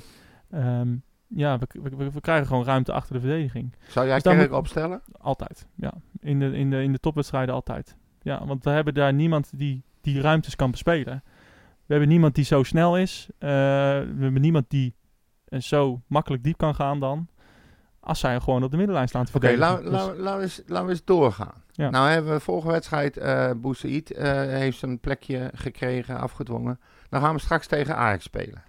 [0.50, 0.88] Ehm,
[1.34, 1.66] ja, we,
[1.96, 3.74] we, we- krijgen gewoon ruimte achter de verdediging.
[3.88, 5.02] Zou jij Dus Kerk moet- opstellen?
[5.20, 5.92] Altijd, ja.
[6.20, 7.96] In de, in de, in de topwedstrijden altijd.
[8.22, 11.22] Ja, want we hebben daar niemand die die ruimtes kan bespelen.
[11.86, 13.28] We hebben niemand die zo snel is.
[13.38, 14.94] Eh, we hebben niemand die
[15.44, 17.28] eh, zo makkelijk diep kan gaan dan.
[18.00, 19.72] als zij gewoon op de middenlijn staan te Oké, verdedigen.
[19.72, 21.62] laten Dus- laten- laten we eens- laten we eens doorgaan.
[21.72, 21.90] Ja.
[21.90, 26.80] Nou hebben we vorige wedstrijd, eh Boussaïd eh, heeft zijn plekje gekregen, afgedwongen.
[27.08, 28.62] Dan gaan we straks tegen Ajax spelen.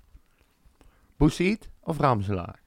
[1.17, 2.59] Boussaïd of Ramselaar?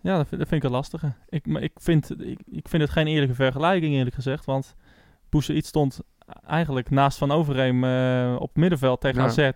[0.00, 1.12] Ja, dat vind, dat vind ik een lastige.
[1.28, 4.44] Ik, maar ik, vind, ik, ik vind het geen eerlijke vergelijking, eerlijk gezegd.
[4.44, 4.74] Want
[5.28, 6.00] Boussaïd stond
[6.46, 9.26] eigenlijk naast Van Overheem eh, op middenveld tegen Ja.
[9.28, 9.50] AZ.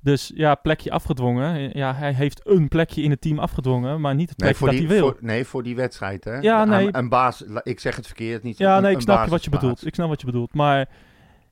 [0.00, 1.70] Dus ja, plekje afgedwongen.
[1.78, 4.86] Ja, hij heeft een plekje in het team afgedwongen, maar niet het plekje dat die,
[4.86, 5.06] hij wil.
[5.08, 6.36] voor, nee, voor die wedstrijd, hè?
[6.38, 6.88] Ja, Een- nee.
[6.92, 9.50] Een, baas, ik zeg het verkeerd, niet Ja, een- nee, ik snap je wat je
[9.50, 9.86] bedoelt.
[9.86, 10.54] Ik snap wat je bedoelt.
[10.54, 10.88] Maar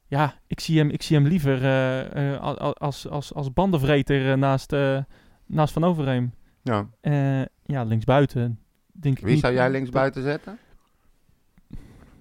[0.06, 3.52] ja, ik zie hem, ik zie hem liever eh, eh, al- al- als, als, als
[3.52, 4.98] bandenvreter eh, naast, eh,
[5.46, 6.32] naast Van Overheem.
[6.62, 6.88] Ja.
[7.00, 8.60] Eh, ja, linksbuiten.
[8.92, 9.42] Denk ik Wie niet.
[9.42, 10.58] zou jij links buiten zetten?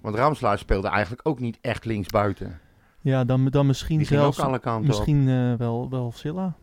[0.00, 2.60] Want Ramslaar speelde eigenlijk ook niet echt links buiten.
[3.00, 4.40] Ja, dan, dan misschien Die zelfs...
[4.40, 6.56] alle kanten Misschien eh, wel, wel Silla.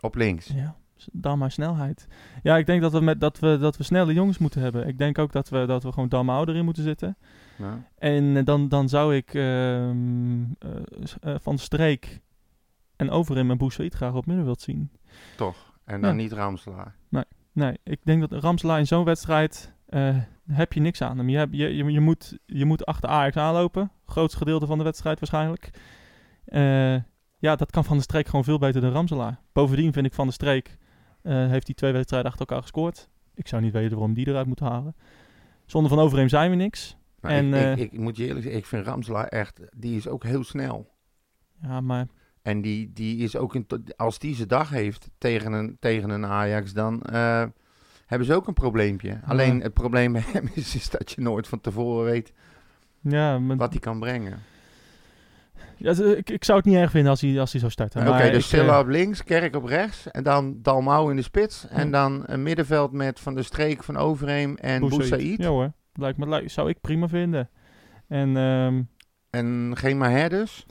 [0.00, 0.14] op.
[0.14, 0.46] Links.
[0.46, 0.76] Ja,
[1.12, 2.06] dan maar snelheid.
[2.42, 4.86] Ja, ik denk dat we, met, dat we, dat we snelle jongens moeten hebben.
[4.88, 7.16] Ik denk ook dat we, dat we gewoon Dam Ouder in moeten zitten.
[7.56, 7.84] Ja.
[7.98, 10.70] En eh, dan, dan zou ik ehm, eh,
[11.20, 12.20] eh, Van Streek
[13.00, 14.90] en Overim en Boussaïd graag op middenveld zien.
[15.36, 15.72] Toch.
[15.84, 16.16] En dan Ja.
[16.16, 16.98] niet Ramslaar.
[17.52, 20.16] Nee, ik denk dat Ramselaar in zo'n wedstrijd eh,
[20.50, 21.28] heb je niks aan hem.
[21.28, 23.90] Je, je, je, je, moet, je moet achter Ajax aanlopen.
[24.06, 25.70] Grootste gedeelte van de wedstrijd waarschijnlijk.
[26.44, 26.94] Eh,
[27.38, 29.40] ja, dat kan Van der Streek gewoon veel beter dan Ramselaar.
[29.52, 30.78] Bovendien vind ik Van der Streek
[31.22, 33.08] eh, heeft die twee wedstrijden achter elkaar gescoord.
[33.34, 34.96] Ik zou niet weten waarom die eruit moet halen.
[35.66, 36.96] Zonder Van Overheem zijn we niks.
[37.20, 40.08] Maar En, ik, ik, ik moet je eerlijk zeggen, ik vind Ramslaar echt, die is
[40.08, 40.90] ook heel snel.
[41.62, 42.06] Ja, maar
[42.42, 43.66] En die, die is ook, in,
[43.96, 47.44] als die zijn dag heeft tegen een, tegen een Ajax, dan eh,
[48.06, 49.20] hebben ze ook een probleempje.
[49.24, 52.32] Alleen het probleem bij hem is, is dat je nooit van tevoren weet
[53.00, 54.38] ja, maar, wat hij kan brengen.
[55.76, 58.08] ja, ik, ik zou het niet erg vinden als hij, als hij zou starten.
[58.08, 60.10] Oké, dus Silla eh, op links, Kerk op rechts.
[60.10, 61.66] En dan Dalmau in de spits.
[61.68, 65.42] En dan een middenveld met Van der Streek, Van Overheem en Boussaïd.
[65.42, 67.50] Ja hoor, lijkt me, lijkt, zou ik prima vinden.
[68.08, 68.82] En ehm,
[69.30, 70.66] En geen Maher dus.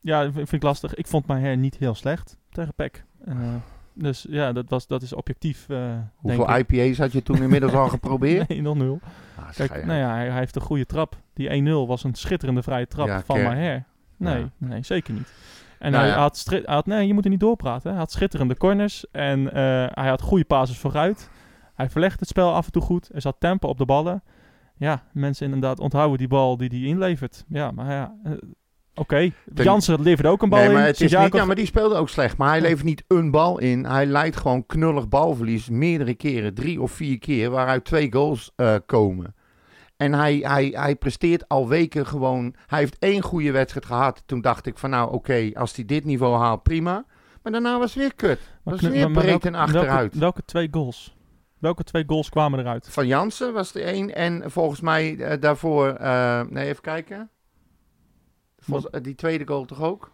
[0.00, 0.94] Ja, dat vind ik lastig.
[0.94, 3.04] Ik vond mijn her niet heel slecht tegen PEC.
[3.24, 3.34] Eh,
[3.92, 5.78] dus ja, dat, was, dat is objectief, eh
[6.14, 6.70] Hoeveel denk ik.
[6.70, 8.48] IPA's had je toen inmiddels al geprobeerd?
[8.48, 9.00] Nee, nog nul.
[9.36, 11.16] Ah, Kijk, nou ja, hij, hij heeft een goede trap.
[11.34, 13.84] Die 1-0 was een schitterende vrije trap Ja, van Maher.
[14.16, 14.50] Nee, Ja.
[14.56, 15.32] nee, zeker niet.
[15.78, 16.20] En Nou hij, ja.
[16.20, 16.86] had stri- hij had...
[16.86, 17.90] Nee, je moet er niet doorpraten.
[17.90, 19.10] Hij had schitterende corners.
[19.10, 21.30] En eh, hij had goede passes vooruit.
[21.74, 23.10] Hij verlegde het spel af en toe goed.
[23.14, 24.22] Er zat tempo op de ballen.
[24.76, 27.44] Ja, mensen inderdaad onthouden die bal die hij inlevert.
[27.48, 28.14] Ja, maar ja...
[28.94, 30.74] Oké, Ten- Jansen leverde ook een bal Nee, in.
[30.74, 32.36] maar het is niet, ja, maar die speelde ook slecht.
[32.36, 33.84] Maar hij levert niet een bal in.
[33.84, 36.54] Hij leidt gewoon knullig balverlies meerdere keren.
[36.54, 37.50] Drie of vier keer.
[37.50, 39.34] Waaruit twee goals eh, komen.
[39.96, 42.54] En hij, hij, hij presteert al weken gewoon.
[42.66, 44.22] Hij heeft één goede wedstrijd gehad.
[44.26, 47.04] Toen dacht ik van nou oké, als hij dit niveau haalt prima.
[47.42, 48.40] Maar daarna was het weer kut.
[48.62, 49.90] Maar was weer breed welke- en achteruit.
[50.00, 51.16] Welke, welke twee goals?
[51.58, 52.88] Welke twee goals kwamen eruit?
[52.90, 54.14] Van Jansen was er één.
[54.14, 55.88] En volgens mij eh, daarvoor...
[55.88, 57.30] eh, nee, even kijken.
[58.60, 60.10] Volgens, die tweede goal toch ook?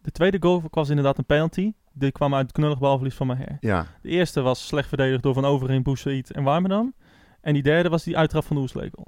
[0.00, 1.72] De tweede goal was inderdaad een penalty.
[1.92, 3.56] Die kwam uit het knullig balverlies van Maher.
[3.60, 3.86] Ja.
[4.02, 6.94] De eerste was slecht verdedigd door Van Overheem, Boussaïd en Warmerdam.
[7.40, 9.06] En die derde was die uittrap van de Oeslegel.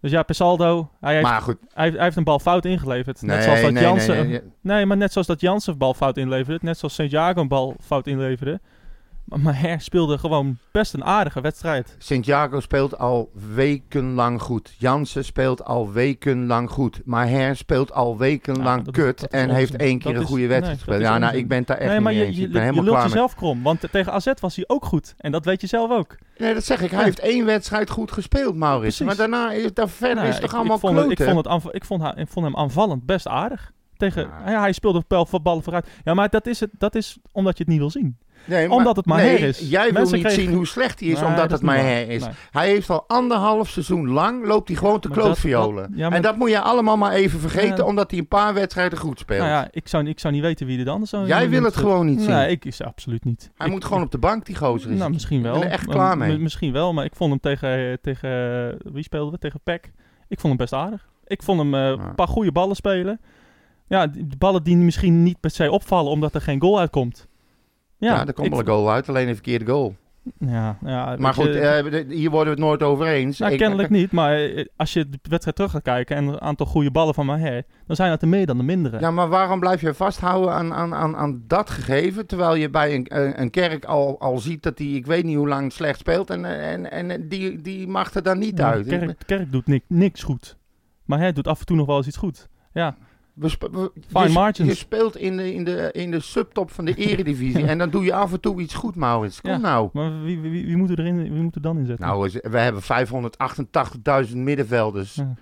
[0.00, 1.56] Dus ja, per saldo, hij heeft, Maar goed.
[1.72, 3.22] hij, hij heeft een bal fout ingeleverd.
[3.22, 4.16] Nee, net zoals dat nee, Jansen...
[4.16, 4.86] nee, Nee, nee.
[4.86, 6.64] maar net zoals dat Jansen bal fout inleverde.
[6.64, 8.60] Net zoals Sint-Jago een bal fout inleverde.
[9.28, 11.94] Maar Maher speelde gewoon best een aardige wedstrijd.
[11.98, 14.74] Santiago speelt al wekenlang goed.
[14.78, 17.00] Jansen speelt al wekenlang goed.
[17.04, 19.20] Maher speelt al wekenlang Ja, kut.
[19.20, 21.00] dat en heeft één keer Dat een goede wedstrijd gespeeld.
[21.00, 22.36] Ja, nou, ik ben het daar echt nee, maar niet je, eens.
[22.36, 23.62] je, Ik ben je lult jezelf krom.
[23.62, 25.14] Want tegen AZ was hij ook goed.
[25.18, 26.16] En dat weet je zelf ook.
[26.38, 26.90] Nee, dat zeg ik.
[26.90, 27.04] Hij Ja.
[27.04, 29.00] heeft één wedstrijd goed gespeeld, Maurits.
[29.00, 31.16] Maar daarna is daar verder Nou, is het toch ik, allemaal ik vond, het- ik,
[31.16, 31.34] kloten?
[31.34, 33.72] vond het ik, vond, haar- ik vond hem aanvallend best aardig.
[33.98, 34.50] Tegen, Ja.
[34.50, 34.60] ja.
[34.60, 35.86] hij speelde wel voor ballen vooruit.
[36.04, 38.18] Ja, maar dat is, het, dat is omdat je het niet wil zien.
[38.44, 39.58] Nee, omdat het Maher nee, is.
[39.70, 41.70] Jij wil Mensen niet kregen- zien hoe slecht hij is, Nee, omdat dat het niet
[41.70, 42.14] Maher waar.
[42.14, 42.26] is.
[42.50, 45.92] Hij heeft al anderhalf seizoen lang, loopt hij gewoon te Maar klootviolen.
[45.94, 48.98] ja, maar- en dat moet je allemaal maar even vergeten, omdat hij een paar wedstrijden
[48.98, 49.38] goed speelt.
[49.40, 51.76] Nou ja, ik zou, ik zou niet weten wie er anders zou Jij wil het
[51.76, 52.30] gewoon niet zien.
[52.30, 53.50] Nee, ik is absoluut niet.
[53.56, 54.90] Hij Ik- moet gewoon op de bank, die gozer.
[54.90, 55.52] Is Nou, misschien wel.
[55.52, 56.38] ben er echt Maar- klaar mee.
[56.38, 58.30] Misschien wel, maar ik vond hem tegen, tegen
[58.92, 59.38] wie speelden we?
[59.38, 59.92] Tegen Peck.
[60.28, 61.08] Ik vond hem best aardig.
[61.26, 63.20] Ik vond hem eh, een paar goede ballen spelen.
[63.88, 67.26] Ja, die die ballen die misschien niet per se opvallen omdat er geen goal uitkomt.
[67.96, 69.94] ja, Ja, er komt wel een goal uit, alleen een verkeerde goal.
[70.38, 73.38] Ja, ja, Maar goed, je, eh, de- hier worden we het nooit over eens.
[73.38, 76.40] nou, Ik- kennelijk niet, maar eh, als je de wedstrijd terug gaat kijken en een
[76.40, 79.00] aantal goede ballen van Maher, dan zijn dat er meer dan de mindere.
[79.00, 82.94] Ja, maar waarom blijf je vasthouden aan, aan, aan, aan dat gegeven, terwijl je bij
[82.94, 86.30] een, een, kerk al, al ziet dat hij, ik weet niet hoe lang slecht speelt,
[86.30, 88.86] en, en, en die, die mag er dan niet Ja, uit.
[88.86, 90.56] Kerk, Kerk doet niks, niks goed.
[91.04, 92.48] Maar hij doet af en toe nog wel eens iets goed.
[92.72, 92.96] Ja,
[93.38, 94.68] We spe- we- Fine je, margins.
[94.68, 97.66] je speelt in de, in, de, in de subtop van de eredivisie.
[97.66, 99.40] En dan doe je af en toe iets goed, Maurits.
[99.40, 99.56] Kom Ja.
[99.56, 99.88] nou.
[99.92, 102.06] Maar wie, wie, wie, moet er erin, wie moet er dan in zetten?
[102.06, 102.82] Nou, we hebben
[104.28, 105.14] 588.000 middenvelders.
[105.14, 105.34] Ja,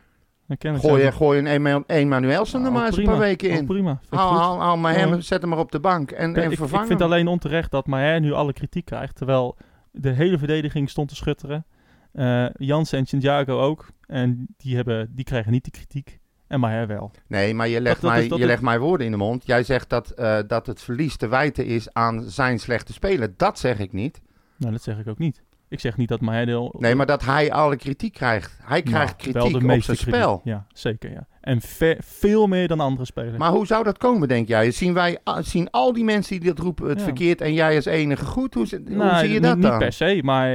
[0.79, 3.67] Gooi, je- gooi een Ema- Emanuelsen er Oh, maar eens een paar weken Oh, in.
[3.67, 4.01] prima.
[4.11, 4.39] Haal, goed.
[4.39, 6.83] haal, haal maar hem, zet hem maar op de bank en, Kijk, en ik, vervang
[6.83, 7.09] ik vind hem.
[7.11, 9.15] alleen onterecht dat Maher nu alle kritiek krijgt.
[9.17, 9.57] Terwijl
[9.93, 11.67] de hele verdediging stond te schutteren.
[12.13, 13.87] Eh Jansen en Santiago ook.
[14.07, 16.19] En die, hebben, die krijgen niet de kritiek.
[16.49, 17.11] En Maher wel.
[17.27, 19.47] Nee, maar je legt, dat mij, dat je legt mij woorden in de mond.
[19.47, 23.35] Jij zegt dat, eh, dat het verlies te wijten is aan zijn slechte spelen.
[23.37, 24.21] Dat zeg ik niet.
[24.57, 25.43] Nou, dat zeg ik ook niet.
[25.69, 26.47] Ik zeg niet dat Maher...
[26.47, 28.59] De, Nee, maar dat hij alle kritiek krijgt.
[28.63, 30.15] Hij Nou, krijgt wel kritiek op zijn kritiek.
[30.15, 30.41] spel.
[30.45, 31.11] Ja, zeker.
[31.11, 31.27] Ja.
[31.41, 33.37] En ve- veel meer dan andere spelers.
[33.39, 34.71] Maar hoe zou dat komen, denk jij?
[34.71, 37.05] Zien, wij, zien al die mensen die dat roepen het Ja.
[37.05, 38.55] verkeerd en jij als enige goed?
[38.55, 39.79] Hoe, Nou, zie je niet- dat niet dan?
[39.79, 40.49] per se, maar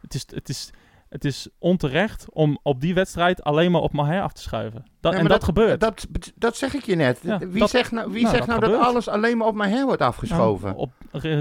[0.00, 0.70] het is, het, is,
[1.08, 4.84] het is onterecht om op die wedstrijd alleen maar op Maher af te schuiven.
[5.00, 5.80] Dat, Ja, en dat, gebeurt.
[5.80, 7.18] Dat, dat zeg ik je net.
[7.22, 9.54] Ja, wie dat- zegt nou, wie nou, zegt dat nou dat alles alleen maar op
[9.54, 10.68] mijn her wordt afgeschoven?
[10.68, 10.92] Nou, op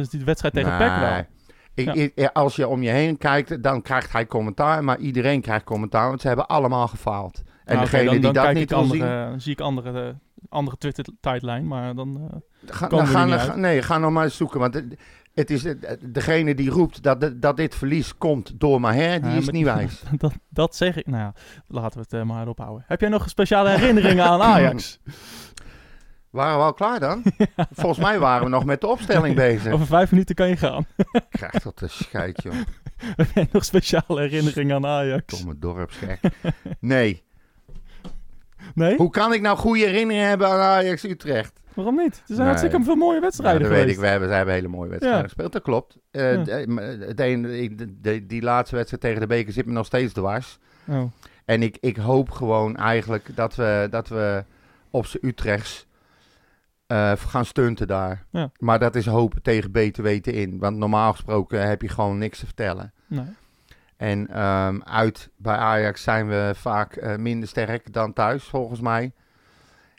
[0.10, 1.26] die wedstrijd tegen Nee.
[1.76, 2.30] Ik, Ja.
[2.34, 4.84] als je om je heen kijkt, dan krijgt hij commentaar.
[4.84, 7.42] Maar iedereen krijgt commentaar, want ze hebben allemaal gefaald.
[7.66, 9.08] En Nou, degene dan, die dan dat niet andere, zien...
[9.08, 10.16] dan zie ik andere,
[10.50, 12.30] andere Twitter-tijdlijn, maar dan...
[12.32, 12.38] eh,
[12.76, 14.60] Ga, dan gaan, nee, ga nog maar eens zoeken.
[14.60, 14.82] Want
[15.36, 19.32] het, is de- degene die roept dat, de- dat dit verlies komt door Maher, die
[19.32, 20.02] ja, is maar- niet wijs.
[20.18, 21.08] dat, dat zeg ik.
[21.08, 21.34] Nou ja,
[21.68, 22.84] laten we het eh, maar ophouden.
[22.88, 25.00] Heb jij nog speciale herinneringen aan Ajax?
[26.30, 27.24] Waren we al klaar dan?
[27.72, 29.74] Volgens mij waren we nog met de opstelling bezig.
[29.74, 30.86] Over vijf minuten kan je gaan.
[30.98, 32.54] Ik krijg dat een scheid, joh.
[32.96, 35.38] Heb jij nog speciale herinneringen aan Ajax?
[35.40, 36.20] Domme dorpsgek.
[36.80, 37.24] Nee.
[38.74, 38.96] Nee?
[38.98, 41.60] Hoe kan ik nou goede herinneringen hebben aan Ajax Utrecht?
[41.76, 42.14] Waarom niet?
[42.16, 42.48] Er zijn Nee.
[42.48, 43.98] hartstikke veel mooie Ja, wedstrijden dat weet geweest.
[43.98, 44.04] ik.
[44.04, 45.28] We hebben, hebben hele mooie wedstrijden Ja.
[45.28, 45.52] gespeeld.
[45.52, 45.98] Dat klopt.
[46.12, 46.44] Ja.
[48.02, 50.58] de- die laatste wedstrijd tegen de beker zit me nog steeds dwars.
[50.88, 51.04] Oh.
[51.46, 54.44] En ik, ik hoop gewoon eigenlijk dat we, dat we
[54.90, 55.86] op z'n Utrechts
[56.88, 58.26] eh, gaan stunten daar.
[58.30, 58.52] Ja.
[58.60, 60.60] Maar dat is hopen tegen beter weten in.
[60.60, 62.94] Want normaal gesproken heb je gewoon niks te vertellen.
[63.08, 63.26] Nee.
[63.98, 69.12] En ehm, uit bij Ajax zijn we vaak minder sterk dan thuis, volgens mij.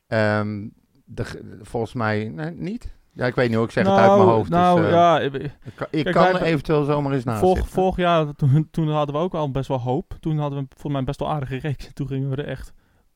[0.06, 0.66] Ehm,
[1.08, 2.94] de, ge- volgens mij nee, niet.
[3.12, 4.50] Ja, ik weet niet hoe ik zeg het uit mijn hoofd.
[4.50, 7.24] dus, Nou, eh, ja, ik- ik kan, ik Kijk, kan wij hebben- eventueel zomaar eens
[7.24, 10.16] naast vorig, vorig jaar, toen, toen hadden we ook al best wel hoop.
[10.20, 11.90] Toen hadden we volgens mij best wel aardige reeks.
[11.94, 12.72] Toen gingen we er echt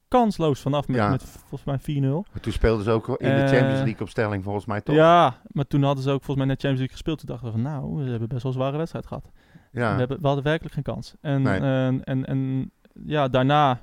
[0.09, 1.09] kansloos vanaf met, Ja.
[1.11, 2.24] met volgens mij 4-0.
[2.32, 4.95] Maar Toen speelden ze ook in de Eh, Champions League opstelling, volgens mij toch?
[4.97, 7.18] Ja, maar toen hadden ze ook volgens mij net Champions League gespeeld.
[7.18, 9.30] Toen dachten we van nou, we hebben best wel een zware wedstrijd gehad.
[9.72, 9.93] Ja.
[9.93, 11.14] We, hebben, we hadden werkelijk geen kans.
[11.20, 11.61] En, Nee.
[11.61, 12.70] en, en, en
[13.05, 13.80] ja, daarna,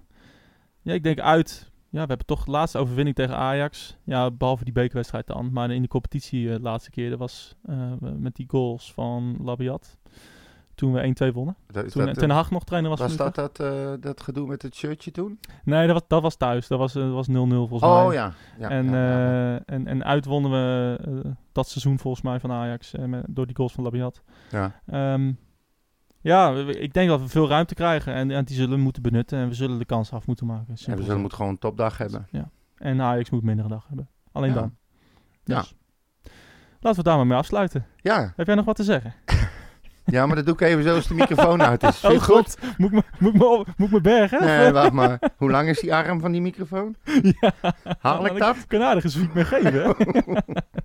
[0.82, 1.72] ja, ik denk uit.
[1.90, 3.98] Ja, we hebben toch de laatste overwinning tegen Ajax.
[4.04, 5.52] Ja, behalve die bekerwedstrijd dan.
[5.52, 9.38] Maar in de competitie eh, de laatste keer, dat was eh, met die goals van
[9.44, 9.98] Labiat.
[10.76, 11.56] Toen we 1-2 wonnen.
[11.68, 13.00] Dat, Toen dat, Ten eh, Hag nog trainer was.
[13.00, 15.40] was van dat dat, dat gedoe met het shirtje toen?
[15.64, 16.68] Nee, dat was, dat was thuis.
[16.68, 18.06] Dat was eh, dat was 0-0 volgens mij.
[18.06, 18.34] Oh ja.
[18.60, 19.62] ja, en, ja, ja.
[19.66, 22.94] en, en uit wonnen we dat seizoen volgens mij van Ajax.
[23.06, 24.22] met, door die goals van Labiat.
[24.50, 24.82] ja.
[24.86, 25.32] Ehm,
[26.22, 28.14] ja, ik denk dat we veel ruimte krijgen.
[28.14, 29.40] En, en die zullen we moeten benutten.
[29.40, 30.66] En we zullen de kans af moeten maken.
[30.86, 32.28] En we zullen moeten gewoon een topdag hebben.
[32.32, 32.50] Ja.
[32.78, 34.10] En Ajax moet minder dag hebben.
[34.32, 34.56] Alleen Ja.
[34.56, 34.76] dan.
[35.44, 35.60] Ja.
[35.60, 35.76] Dus.
[36.80, 37.86] Laten we daar maar mee afsluiten.
[38.02, 38.34] Ja.
[38.36, 39.14] Heb jij nog wat te zeggen?
[40.08, 41.98] ja, maar dat doe ik even zo als de microfoon uit is.
[42.06, 42.36] Vind Oh goed?
[42.36, 44.42] god, moet ik me, moet ik me, moet ik me bergen?
[44.46, 45.20] Nee, wacht maar.
[45.38, 46.96] Hoe lang is die arm van die microfoon?
[47.42, 47.54] ja.
[48.00, 48.56] Haal ik dat?
[48.56, 49.84] Ik kan aardig een zwiek mee geven.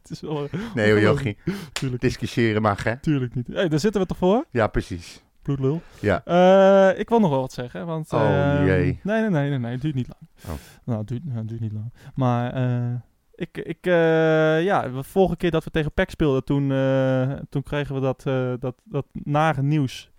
[0.03, 1.37] Het is wel, Nee hoor, Jochie.
[1.73, 2.97] tuurlijk, Discussiëren mag, hè?
[2.97, 3.47] tuurlijk niet.
[3.47, 4.45] Hey, daar zitten we toch voor?
[4.51, 5.23] Ja, precies.
[5.43, 5.83] Bloedlul.
[6.01, 6.23] Ja.
[6.25, 7.87] Eh, ik wil nog wel wat zeggen.
[7.87, 9.01] Want, Oh, ehm, jee.
[9.03, 9.73] Nee, nee, nee, nee, nee.
[9.73, 10.21] Het duurt niet lang.
[10.57, 10.61] Oh.
[10.85, 11.93] Nou, het duurt, nou, het duurt niet lang.
[12.15, 12.95] Maar eh,
[13.43, 17.63] ik, ik eh, ja, de vorige keer dat we tegen PEC speelden, toen, eh, toen
[17.63, 20.11] kregen we dat, eh, dat, dat nare nieuws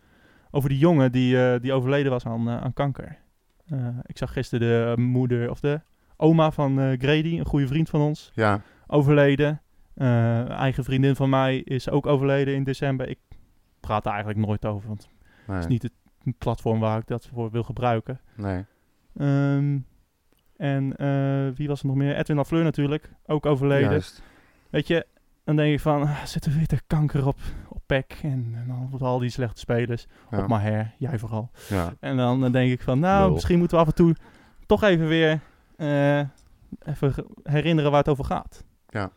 [0.51, 3.17] over die jongen die, die overleden was aan, aan kanker.
[4.05, 5.81] Ik zag gisteren de moeder, of de
[6.17, 8.61] oma van Grady, een goede vriend van ons, Ja.
[8.87, 9.61] overleden.
[10.47, 13.09] Eigen vriendin van mij is ook overleden in december.
[13.09, 13.19] Ik
[13.79, 15.09] praat daar eigenlijk nooit over, want
[15.45, 15.93] het is niet het
[16.37, 18.19] platform waar ik dat voor wil gebruiken.
[18.35, 18.65] nee.
[19.17, 19.79] Ehm,
[20.63, 22.15] en eh, wie was er nog meer?
[22.15, 23.89] Edwin Lafleur natuurlijk, ook overleden.
[23.89, 24.21] Juist.
[24.69, 25.05] Weet je,
[25.43, 28.63] dan denk je van, ah, zit er weer de kanker op, op PEC en, en
[28.67, 30.07] dan op al die slechte spelers.
[30.31, 30.37] Ja.
[30.37, 31.51] Op Maher, jij vooral.
[31.69, 31.93] Ja.
[31.99, 33.33] En dan, dan denk ik van, nou, Lul.
[33.33, 34.15] misschien moeten we af en toe
[34.65, 35.39] toch even weer
[35.75, 36.19] eh,
[36.83, 38.63] even herinneren waar het over gaat.
[38.89, 39.11] Ja.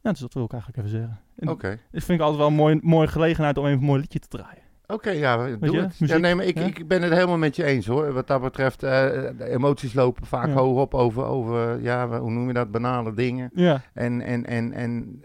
[0.00, 1.20] Ja, dus dat wil ik eigenlijk even zeggen.
[1.36, 1.68] En Oké.
[1.90, 4.28] Dat vind ik altijd wel een mooi, mooie gelegenheid om even een mooi liedje te
[4.28, 4.62] draaien.
[4.86, 5.98] Oké, ja, doe het.
[5.98, 6.64] Ja, nee, maar ik, ja?
[6.64, 8.12] ik ben het helemaal met je eens hoor.
[8.12, 8.90] Wat dat betreft, eh,
[9.38, 10.52] de emoties lopen vaak Ja.
[10.52, 13.50] hoog op over, over, ja, hoe noem je dat, banale dingen.
[13.54, 15.24] Ja, En, en, en, en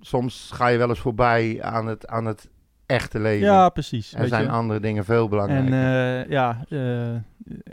[0.00, 2.48] soms ga je wel eens voorbij aan het, aan het
[2.86, 3.46] echte leven.
[3.46, 4.14] ja precies.
[4.14, 4.50] er zijn je.
[4.50, 5.72] andere dingen veel belangrijker.
[5.72, 7.14] En eh, ja, eh,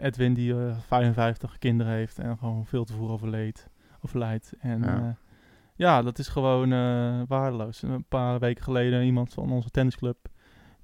[0.05, 3.67] Edwin die eh, 55 kinderen heeft en gewoon veel te vroeg overleed,
[4.01, 4.53] overlijdt.
[4.59, 4.85] En Ja.
[4.87, 5.15] ja.
[5.75, 6.69] ja, dat is gewoon
[7.27, 7.81] waardeloos.
[7.81, 10.17] Een paar weken geleden iemand van onze tennisclub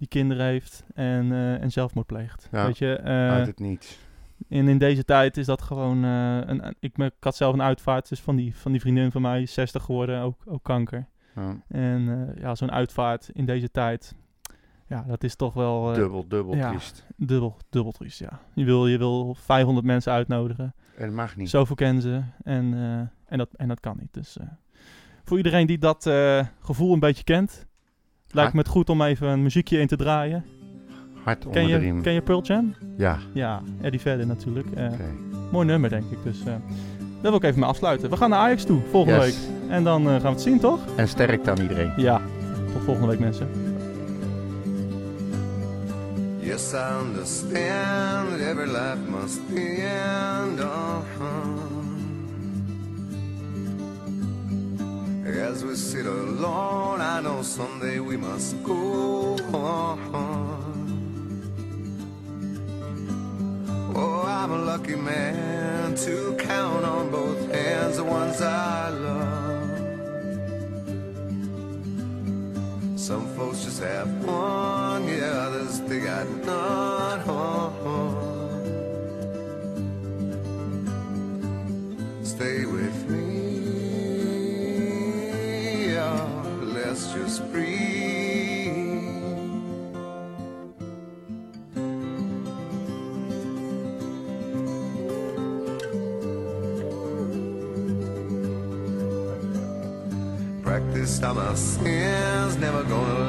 [0.01, 2.47] die kinderen heeft en, eh, en zelfmoord pleegt.
[2.51, 3.99] Ja, Weet je, Uit het niets.
[4.49, 6.03] en in deze tijd is dat gewoon...
[6.03, 9.21] eh, een, ik, ik had zelf een uitvaart, dus van die, van die vriendin van
[9.21, 11.05] mij, 60 geworden, ook, ook kanker.
[11.35, 11.55] Ja.
[11.67, 14.15] En ja, zo'n uitvaart in deze tijd,
[14.87, 16.69] ja, dat is toch wel dubbel, dubbel ja.
[16.69, 17.05] triest.
[17.15, 18.39] dubbel, dubbel triest, ja.
[18.53, 21.49] Je wil, je wil 500 mensen uitnodigen, En dat mag niet.
[21.49, 22.73] zoveel kennen ze en,
[23.25, 24.13] en, dat, en dat kan niet.
[24.13, 24.37] Dus
[25.23, 26.09] voor iedereen die dat
[26.59, 27.65] gevoel een beetje kent,
[28.33, 30.45] lijkt me het goed om even een muziekje in te draaien.
[31.23, 32.01] Hard Ken onder de je, riem.
[32.01, 32.75] ken je Pearl Jam?
[32.97, 34.67] Ja, Ja, Eddie Vedder natuurlijk.
[34.75, 35.03] Eh, oké.
[35.51, 36.17] Mooi nummer, denk ik.
[36.23, 36.45] Dus eh
[37.21, 38.09] daar wil ik even mee afsluiten.
[38.09, 39.25] We gaan naar Ajax toe volgende Yes.
[39.25, 39.35] week.
[39.69, 40.79] En dan eh, gaan we het zien, toch?
[40.95, 41.91] En sterk aan iedereen.
[41.97, 42.21] Ja.
[42.73, 43.47] Tot volgende week, mensen.
[46.39, 50.59] Yes, I understand every life must end.
[50.59, 51.80] Uh-huh.
[55.37, 59.37] As we sit alone, I know someday we must go.
[63.93, 69.69] Oh, I'm a lucky man to count on both hands the ones I love.
[72.99, 76.81] Some folks just have one, yeah, others they got none.
[82.23, 83.20] Stay with me,
[100.61, 103.20] Practiced all my sins, never gonna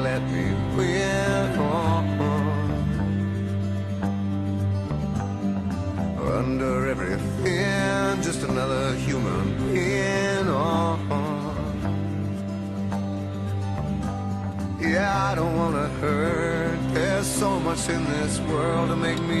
[18.49, 19.32] world to make me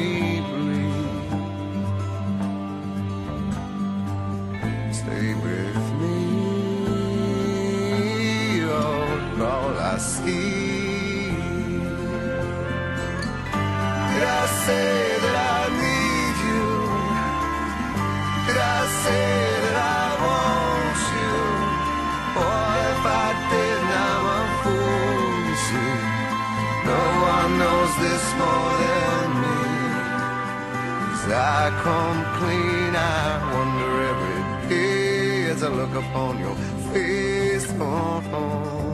[31.83, 36.55] Come clean, I wonder every day as I look upon your
[36.93, 37.67] face.
[37.77, 38.93] Oh, oh.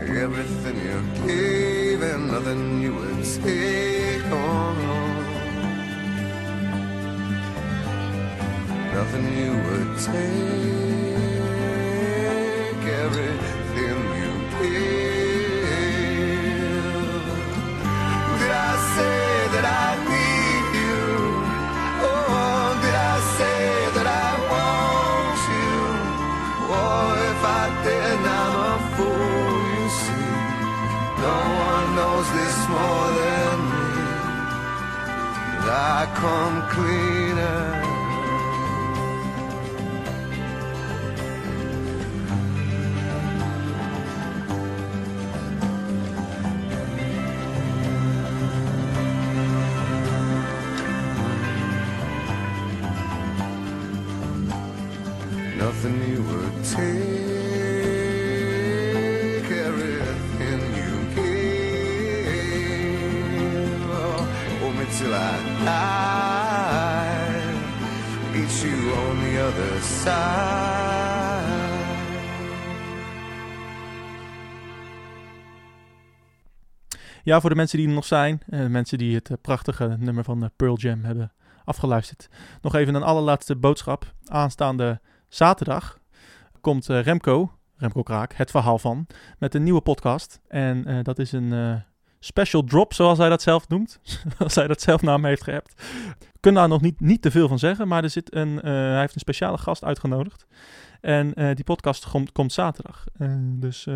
[0.00, 4.76] Everything you gave and nothing you would take on.
[8.94, 10.69] Nothing you would take.
[35.72, 38.09] I come cleaner.
[77.22, 80.24] Ja, voor de mensen die er nog zijn, eh, mensen die het eh, prachtige nummer
[80.24, 81.32] van eh, Pearl Jam hebben
[81.64, 82.28] afgeluisterd.
[82.62, 84.14] Nog even een allerlaatste boodschap.
[84.24, 85.98] Aanstaande zaterdag
[86.60, 89.06] komt Remco, Remco Kraak, het verhaal van,
[89.38, 90.40] met een nieuwe podcast.
[90.48, 91.82] En dat is een
[92.18, 94.00] special drop, zoals hij dat zelf noemt.
[94.38, 95.48] Als hij dat zelf naar me heeft.
[96.18, 99.00] Ik kan daar nog niet, niet te veel van zeggen, maar er zit een, hij
[99.00, 100.46] heeft een speciale gast uitgenodigd.
[101.00, 103.04] En die podcast komt, komt zaterdag.
[103.58, 103.86] Dus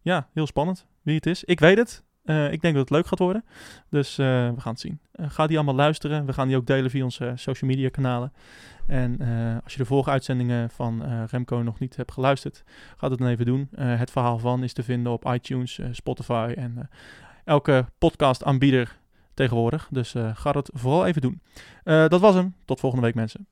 [0.00, 1.44] ja, heel spannend wie het is.
[1.44, 2.05] Ik weet het.
[2.26, 3.44] Eh, ik denk dat het leuk gaat worden.
[3.90, 5.00] Dus eh, we gaan het zien.
[5.12, 6.26] Eh, ga die allemaal luisteren.
[6.26, 8.32] We gaan die ook delen via onze social media kanalen.
[8.86, 9.18] En
[9.64, 12.64] als je de vorige uitzendingen van Remco nog niet hebt geluisterd,
[12.96, 13.68] ga dat dan even doen.
[13.76, 16.88] Het verhaal van is te vinden op iTunes, Spotify en
[17.44, 18.98] elke podcastaanbieder
[19.34, 19.88] tegenwoordig.
[19.90, 21.40] Dus ga dat vooral even doen.
[21.84, 22.54] Dat was hem.
[22.64, 23.46] Tot volgende week mensen.